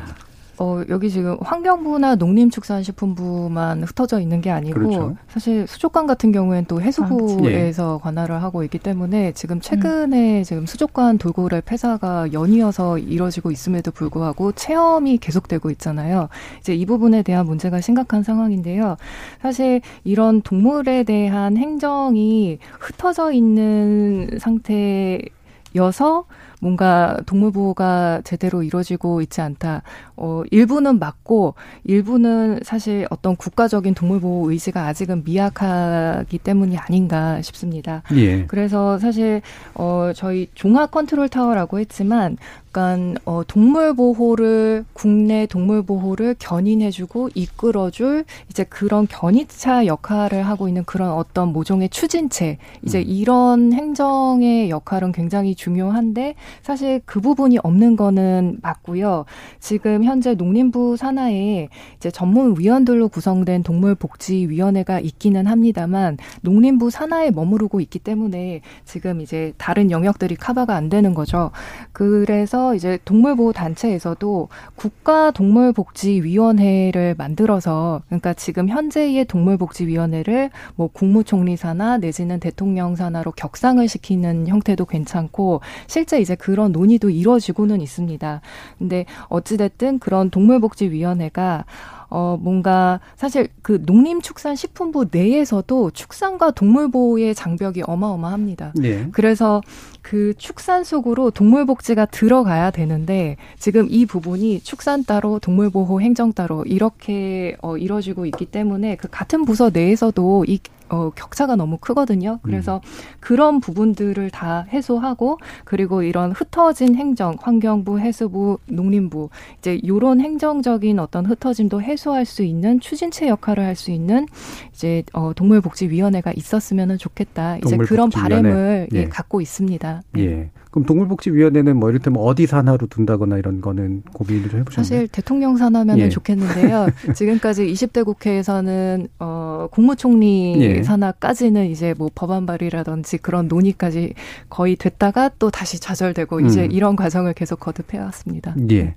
[0.59, 5.15] 어, 여기 지금 환경부나 농림축산식품부만 흩어져 있는 게 아니고 그렇죠.
[5.27, 8.03] 사실 수족관 같은 경우에는 또 해수부에서 아, 예.
[8.03, 10.43] 관할을 하고 있기 때문에 지금 최근에 음.
[10.43, 16.29] 지금 수족관 돌고래 폐사가 연이어서 이뤄지고 있음에도 불구하고 체험이 계속되고 있잖아요.
[16.59, 18.97] 이제 이 부분에 대한 문제가 심각한 상황인데요.
[19.41, 26.25] 사실 이런 동물에 대한 행정이 흩어져 있는 상태여서
[26.59, 29.83] 뭔가 동물 보호가 제대로 이루어지고 있지 않다.
[30.15, 38.03] 어, 일부는 맞고 일부는 사실 어떤 국가적인 동물 보호 의지가 아직은 미약하기 때문이 아닌가 싶습니다.
[38.15, 38.45] 예.
[38.45, 39.41] 그래서 사실
[39.75, 42.37] 어 저희 종합 컨트롤 타워라고 했지만
[42.77, 50.83] 약간 어 동물 보호를 국내 동물 보호를 견인해주고 이끌어줄 이제 그런 견인차 역할을 하고 있는
[50.85, 53.03] 그런 어떤 모종의 추진체 이제 음.
[53.07, 59.25] 이런 행정의 역할은 굉장히 중요한데 사실 그 부분이 없는 거는 맞고요.
[59.59, 67.97] 지금 현재 농림부 산하에 이제 전문 위원들로 구성된 동물복지위원회가 있기는 합니다만 농림부 산하에 머무르고 있기
[67.97, 71.49] 때문에 지금 이제 다른 영역들이 커버가 안 되는 거죠.
[71.91, 82.95] 그래서 이제 동물보호 단체에서도 국가 동물복지위원회를 만들어서 그러니까 지금 현재의 동물복지위원회를 뭐 국무총리사나 내지는 대통령
[82.95, 88.41] 산하로 격상을 시키는 형태도 괜찮고 실제 이제 그런 논의도 이루어지고는 있습니다.
[88.77, 91.65] 근데 어찌됐든 그런 동물복지위원회가
[92.09, 98.73] 어, 뭔가 사실 그 농림축산식품부 내에서도 축산과 동물보호의 장벽이 어마어마합니다.
[98.75, 99.07] 네.
[99.11, 99.61] 그래서
[100.01, 107.57] 그 축산 속으로 동물복지가 들어가야 되는데 지금 이 부분이 축산 따로 동물보호 행정 따로 이렇게
[107.61, 110.59] 어, 이뤄지고 있기 때문에 그 같은 부서 내에서도 이
[110.89, 112.39] 어, 격차가 너무 크거든요.
[112.41, 112.89] 그래서 음.
[113.19, 119.29] 그런 부분들을 다 해소하고 그리고 이런 흩어진 행정, 환경부, 해수부, 농림부
[119.59, 124.25] 이제 요런 행정적인 어떤 흩어짐도 해소할 수 있는 추진체 역할을 할 수 있는
[124.73, 127.57] 이제 어, 동물복지위원회가 있었으면 좋겠다.
[127.63, 128.97] 이제 그런 바램을 예.
[128.97, 130.01] 예, 갖고 있습니다.
[130.13, 130.21] 네.
[130.21, 130.49] 예.
[130.77, 134.83] 그럼 동물복지위원회는 뭐 이를테면 어디 산하로 둔다거나 이런 거는 고민을 좀 해보셨나요?
[134.83, 136.09] 사실 대통령 산하면 예.
[136.09, 136.87] 좋겠는데요.
[137.15, 140.83] 지금까지 20대 국회에서는 어, 국무총리 예.
[140.83, 144.13] 산하까지는 이제 뭐 법안 발의라든지 그런 논의까지
[144.49, 146.71] 거의 됐다가 또 다시 좌절되고 이제 음.
[146.71, 148.55] 이런 과정을 계속 거듭해 왔습니다.
[148.69, 148.93] 예.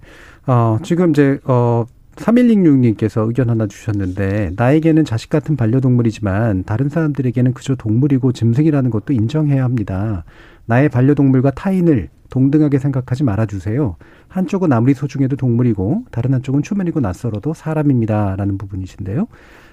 [0.46, 7.74] 어, 지금 이제 어 3166님께서 의견 하나 주셨는데 나에게는 자식 같은 반려동물이지만 다른 사람들에게는 그저
[7.74, 10.24] 동물이고 짐승이라는 것도 인정해야 합니다.
[10.70, 13.96] 나의 반려동물과 타인을 동등하게 생각하지 말아주세요.
[14.28, 19.26] 한쪽은 아무리 소중해도 동물이고 다른 한쪽은 초면이고 낯설어도 사람입니다라는 부분이신데요.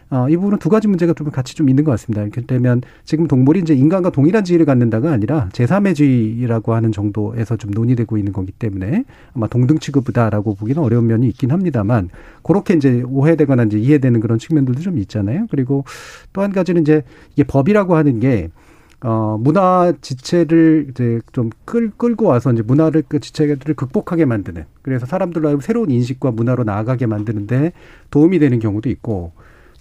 [0.10, 2.24] 어, 이 부분은 두 가지 문제가 좀 같이 좀 있는 것 같습니다.
[2.24, 7.70] 이렇게 되면 지금 동물이 이제 인간과 동일한 지위를 갖는다가 아니라 제3의 지위라고 하는 정도에서 좀
[7.72, 9.04] 논의되고 있는 거기 때문에
[9.36, 12.10] 아마 동등 취급이다라고 보기는 어려운 면이 있긴 합니다만
[12.42, 15.46] 그렇게 이제 오해되거나 이제 이해되는 그런 측면들도 좀 있잖아요.
[15.52, 15.84] 그리고
[16.34, 18.50] 또 한 가지는 이제 이게 법이라고 하는 게
[19.02, 24.66] 어, 문화 지체를 이제 좀 끌, 끌고 와서 이제 문화를, 그 지체들을 극복하게 만드는.
[24.82, 27.74] 그래서 사람들로 새로운 인식과 문화로 나아가게 만드는데
[28.10, 29.34] 도움이 되는 경우도 있고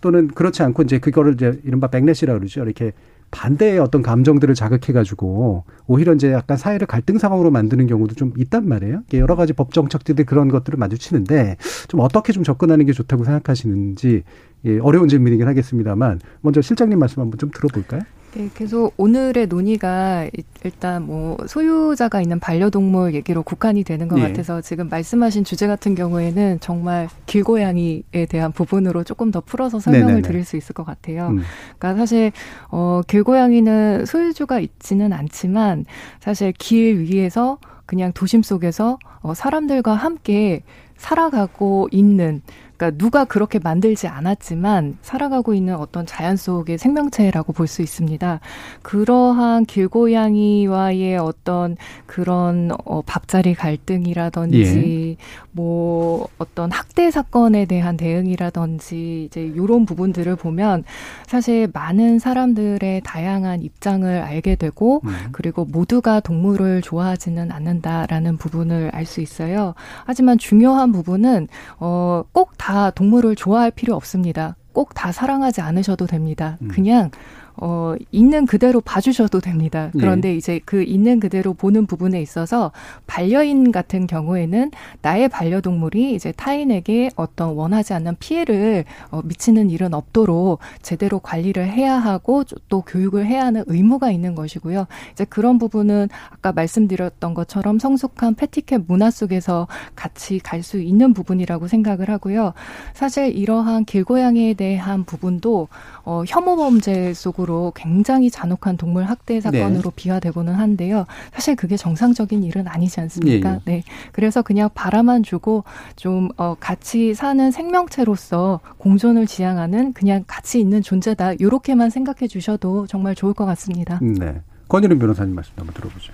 [0.02, 2.62] 또는 그렇지 않고 이제 그거를 이제 이른바 백래시라 그러죠.
[2.62, 2.92] 이렇게
[3.30, 9.02] 반대의 어떤 감정들을 자극해가지고 오히려 이제 약간 사회를 갈등 상황으로 만드는 경우도 좀 있단 말이에요.
[9.14, 11.56] 여러 가지 법 정책들이 그런 것들을 마주치는데
[11.88, 14.22] 좀 어떻게 좀 접근하는 게 좋다고 생각하시는지
[14.66, 18.02] 예, 어려운 질문이긴 하겠습니다만 먼저 실장님 말씀 한번 좀 들어볼까요?
[18.36, 20.28] 네, 계속 오늘의 논의가
[20.62, 24.28] 일단 뭐 소유자가 있는 반려동물 얘기로 국한이 되는 것 네.
[24.28, 30.28] 같아서 지금 말씀하신 주제 같은 경우에는 정말 길고양이에 대한 부분으로 조금 더 풀어서 설명을 네네네.
[30.28, 31.28] 드릴 수 있을 것 같아요.
[31.28, 31.40] 음.
[31.78, 32.30] 그러니까 사실
[32.68, 35.86] 어 길고양이는 소유주가 있지는 않지만
[36.20, 37.56] 사실 길 위에서
[37.86, 40.62] 그냥 도심 속에서 어 사람들과 함께
[40.98, 42.42] 살아가고 있는
[42.76, 48.38] 그러니까 누가 그렇게 만들지 않았지만 살아가고 있는 어떤 자연 속의 생명체라고 볼 수 있습니다.
[48.82, 55.24] 그러한 길고양이와의 어떤 그런 어, 밥자리 갈등이라든지 예.
[55.50, 60.84] 뭐 어떤 학대 사건에 대한 대응이라든지 이제 이런 부분들을 보면
[61.26, 65.10] 사실 많은 사람들의 다양한 입장을 알게 되고 음.
[65.32, 69.74] 그리고 모두가 동물을 좋아하지는 않는다라는 부분을 알 수 있어요.
[70.04, 71.46] 하지만 중요한 부분은
[71.78, 74.56] 어꼭 다 동물을 좋아할 필요 없습니다.
[74.72, 76.58] 꼭 다 사랑하지 않으셔도 됩니다.
[76.62, 76.68] 음.
[76.68, 77.10] 그냥
[77.56, 79.90] 어, 있는 그대로 봐주셔도 됩니다.
[79.92, 80.36] 그런데 네.
[80.36, 82.72] 이제 그 있는 그대로 보는 부분에 있어서
[83.06, 90.58] 반려인 같은 경우에는 나의 반려동물이 이제 타인에게 어떤 원하지 않는 피해를 어, 미치는 일은 없도록
[90.82, 94.86] 제대로 관리를 해야 하고 또 교육을 해야 하는 의무가 있는 것이고요.
[95.12, 101.68] 이제 그런 부분은 아까 말씀드렸던 것처럼 성숙한 패티켓 문화 속에서 같이 갈 수 있는 부분이라고
[101.68, 102.52] 생각을 하고요.
[102.92, 105.68] 사실 이러한 길고양이에 대한 부분도
[106.04, 109.90] 어, 혐오 범죄 속으로 굉장히 잔혹한 동물 학대 사건으로 네.
[109.94, 111.06] 비화되고는 한데요.
[111.32, 113.50] 사실 그게 정상적인 일은 아니지 않습니까?
[113.50, 113.60] 예, 예.
[113.64, 113.82] 네.
[114.12, 115.64] 그래서 그냥 바라만 주고
[115.96, 121.34] 좀 어, 같이 사는 생명체로서 공존을 지향하는 그냥 같이 있는 존재다.
[121.34, 123.98] 이렇게만 생각해 주셔도 정말 좋을 것 같습니다.
[124.02, 124.40] 네.
[124.68, 126.12] 권유림 변호사님 말씀 한번 들어보죠.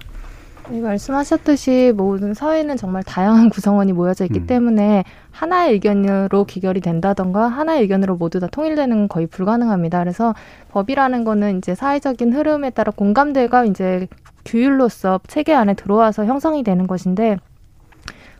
[0.68, 4.46] 말씀하셨듯이 모든 사회는 정말 다양한 구성원이 모여져 있기 음.
[4.46, 9.98] 때문에 하나의 의견으로 기결이 된다던가 하나의 의견으로 모두 다 통일되는 건 거의 불가능합니다.
[9.98, 10.34] 그래서
[10.70, 14.06] 법이라는 거는 이제 사회적인 흐름에 따라 공감대가 이제
[14.44, 17.36] 규율로서 체계 안에 들어와서 형성이 되는 것인데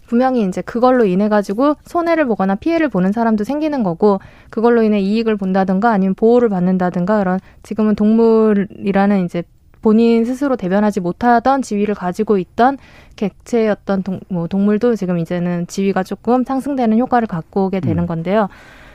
[0.07, 4.21] 분명히 이제 그걸로 인해 가지고 손해를 보거나 피해를 보는 사람도 생기는 거고
[4.51, 9.43] 그걸로 인해 이익을 본다든가 아니면 보호를 받는다든가 그런 지금은 동물이라는 이제
[9.83, 12.79] 본인 스스로 대변하지 못하던 지위를 가지고 있던
[13.17, 18.07] 객체였던 동, 뭐 동물도 지금 이제는 지위가 조금 상승되는 효과를 갖고 오게 되는 음.
[18.07, 18.49] 건데요.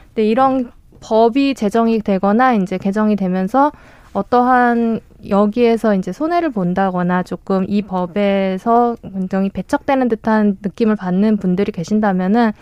[0.08, 0.72] 근데 이런
[1.02, 3.72] 법이 제정이 되거나 이제 개정이 되면서
[4.14, 12.54] 어떠한 여기에서 이제 손해를 본다거나 조금 이 법에서 굉장히 배척되는 듯한 느낌을 받는 분들이 계신다면은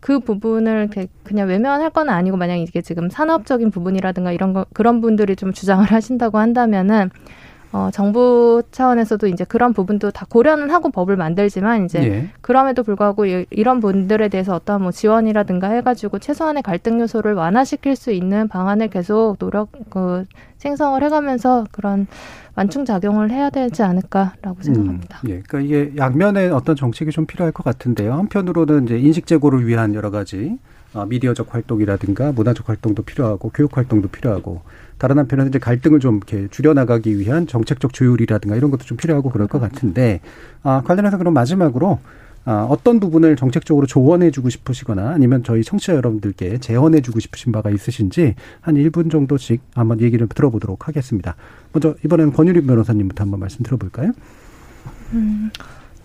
[0.00, 0.88] 그 부분을
[1.24, 5.84] 그냥 외면할 건 아니고 만약 이게 지금 산업적인 부분이라든가 이런 거 그런 분들이 좀 주장을
[5.84, 7.10] 하신다고 한다면은
[7.72, 12.28] 어, 정부 차원에서도 이제 그런 부분도 다 고려는 하고 법을 만들지만 이제 예.
[12.40, 18.12] 그럼에도 불구하고 이, 이런 분들에 대해서 어떤 뭐 지원이라든가 해가지고 최소한의 갈등 요소를 완화시킬 수
[18.12, 20.24] 있는 방안을 계속 노력 그
[20.58, 22.06] 생성을 해가면서 그런
[22.54, 25.20] 완충 작용을 해야 되지 않을까라고 생각합니다.
[25.24, 28.14] 음, 예, 그러니까 이게 양면의 어떤 정책이 좀 필요할 것 같은데요.
[28.14, 30.75] 한편으로는 이제 인식 제고를 위한 여러 가지 어,
[31.08, 34.62] 미디어적 활동이라든가 문화적 활동도 필요하고 교육 활동도 필요하고
[34.98, 39.46] 다른 한편에서 이제 갈등을 좀 이렇게 줄여나가기 위한 정책적 조율이라든가 이런 것도 좀 필요하고 그럴
[39.46, 40.20] 것 같은데
[40.62, 41.98] 아, 관련해서 그럼 마지막으로
[42.48, 48.76] 아, 어떤 부분을 정책적으로 조언해주고 싶으시거나 아니면 저희 청취자 여러분들께 제언해주고 싶으신 바가 있으신지 한
[48.76, 51.34] 1분 정도씩 한번 얘기를 들어보도록 하겠습니다.
[51.72, 54.12] 먼저 이번에는 권유림 변호사님부터 한번 말씀 들어볼까요?
[55.12, 55.50] 음,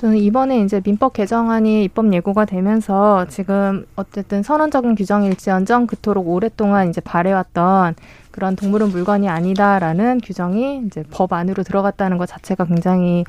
[0.02, 7.00] 저는 이번에 이제 민법 개정안이 입법 예고가 되면서 지금 어쨌든 선언적인 규정일지언정 그토록 오랫동안 이제
[7.02, 7.94] 발해왔던
[8.32, 13.26] 그런 동물은 물건이 아니다라는 규정이 이제 법 안으로 들어갔다는 것 자체가 굉장히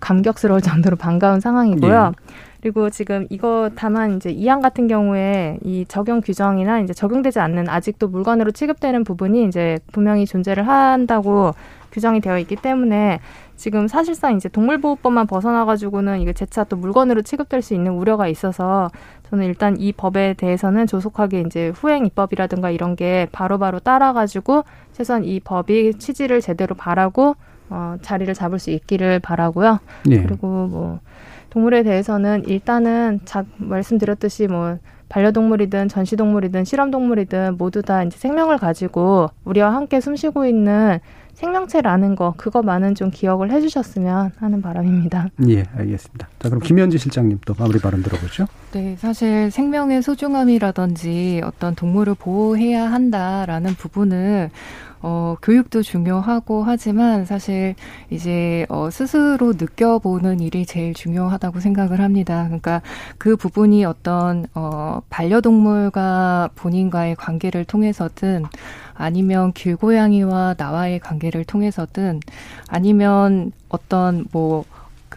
[0.00, 2.04] 감격스러울 정도로 반가운 상황이고요.
[2.04, 2.34] 네.
[2.62, 8.08] 그리고 지금 이거 다만 이제 이항 같은 경우에 이 적용 규정이나 이제 적용되지 않는 아직도
[8.08, 11.52] 물건으로 취급되는 부분이 이제 분명히 존재를 한다고
[11.92, 13.20] 규정이 되어 있기 때문에
[13.58, 18.88] 지금 사실상 이제 동물보호법만 벗어나가지고는 이게 재차 또 물건으로 취급될 수 있는 우려가 있어서
[19.28, 25.40] 저는 일단 이 법에 대해서는 조속하게 이제 후행 입법이라든가 이런 게 바로바로 따라가지고 최소한 이
[25.40, 27.34] 법이 취지를 제대로 바라고
[27.68, 29.80] 어, 자리를 잡을 수 있기를 바라고요.
[30.06, 30.22] 네.
[30.22, 31.00] 그리고 뭐
[31.50, 34.78] 동물에 대해서는 일단은 자, 말씀드렸듯이 뭐
[35.08, 41.00] 반려동물이든 전시동물이든 실험동물이든 모두 다 이제 생명을 가지고 우리와 함께 숨쉬고 있는
[41.38, 45.28] 생명체라는 거 그거만은 좀 기억을 해주셨으면 하는 바람입니다.
[45.48, 46.28] 예, 알겠습니다.
[46.40, 48.46] 자, 그럼 김현지 실장님 또 마무리 발언 들어보죠.
[48.72, 54.50] 네, 사실 생명의 소중함이라든지 어떤 동물을 보호해야 한다라는 부분을
[55.00, 57.74] 어, 교육도 중요하고 하지만 사실
[58.10, 62.44] 이제 어, 스스로 느껴보는 일이 제일 중요하다고 생각을 합니다.
[62.44, 62.82] 그러니까
[63.18, 68.44] 그 부분이 어떤 어, 반려동물과 본인과의 관계를 통해서든
[68.94, 72.20] 아니면 길고양이와 나와의 관계를 통해서든
[72.68, 74.64] 아니면 어떤 뭐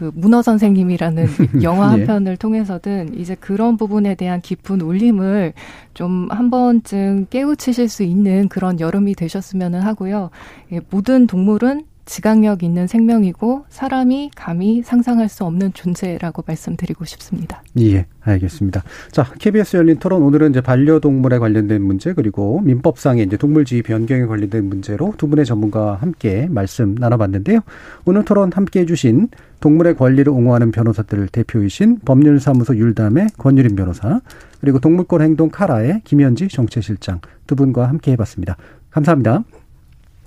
[0.02, 1.26] 그 문어 선생님이라는
[1.62, 2.04] 영화 한 예.
[2.04, 5.52] 편을 통해서든 이제 그런 부분에 대한 깊은 울림을
[5.94, 10.30] 좀 한 번쯤 깨우치실 수 있는 그런 여름이 되셨으면 하고요.
[10.72, 17.62] 예, 모든 동물은 지각력 있는 생명이고 사람이 감히 상상할 수 없는 존재라고 말씀드리고 싶습니다.
[17.80, 18.82] 예, 알겠습니다.
[19.10, 24.68] 자, KBS 열린 토론 오늘은 이제 반려동물에 관련된 문제 그리고 민법상의 이제 동물지위 변경에 관련된
[24.68, 27.60] 문제로 두 분의 전문가와 함께 말씀 나눠봤는데요.
[28.04, 29.28] 오늘 토론 함께 해주신
[29.60, 34.20] 동물의 권리를 옹호하는 변호사들 대표이신 법률사무소 율담의 권유림 변호사
[34.60, 38.58] 그리고 동물권 행동 카라의 김현지 정책실장 두 분과 함께 해봤습니다.
[38.90, 39.44] 감사합니다.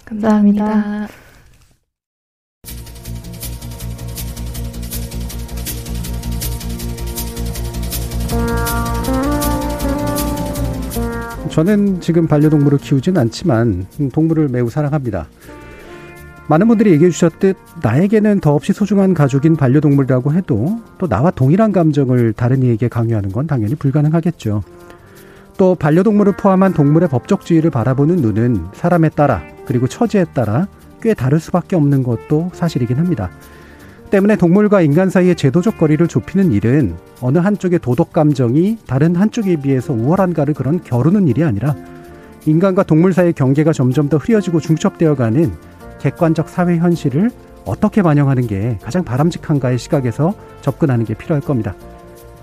[0.05, 0.65] 감사합니다.
[0.65, 1.24] 감사합니다.
[11.49, 15.27] 저는 지금 반려동물을 키우진 않지만 동물을 매우 사랑합니다.
[16.47, 22.61] 많은 분들이 얘기해 주셨듯 나에게는 더없이 소중한 가족인 반려동물이라고 해도 또 나와 동일한 감정을 다른
[22.61, 24.63] 이에게 강요하는 건 당연히 불가능하겠죠.
[25.57, 30.67] 또 반려동물을 포함한 동물의 법적 지위를 바라보는 눈은 사람에 따라 그리고 처지에 따라
[31.01, 33.31] 꽤 다를 수밖에 없는 것도 사실이긴 합니다.
[34.15, 39.91] 때문에 동물과 인간 사이의 제도적 거리를 좁히는 일은 어느 한쪽의 도덕 감정이 다른 한쪽에 비해서
[39.91, 41.75] 우월한가를 그런 겨루는 일이 아니라
[42.45, 45.51] 인간과 동물 사이의 경계가 점점 더 흐려지고 중첩되어가는
[45.99, 47.29] 객관적 사회 현실을
[47.65, 51.75] 어떻게 반영하는 게 가장 바람직한가의 시각에서 접근하는 게 필요할 겁니다.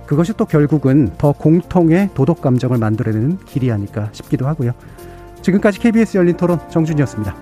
[0.04, 4.72] 그것이 또 결국은 더 공통의 도덕 감정을 만들어내는 길이 아닐까 싶기도 하고요.
[5.40, 7.34] 지금까지 KBS 열린 토론 정준이었습니다.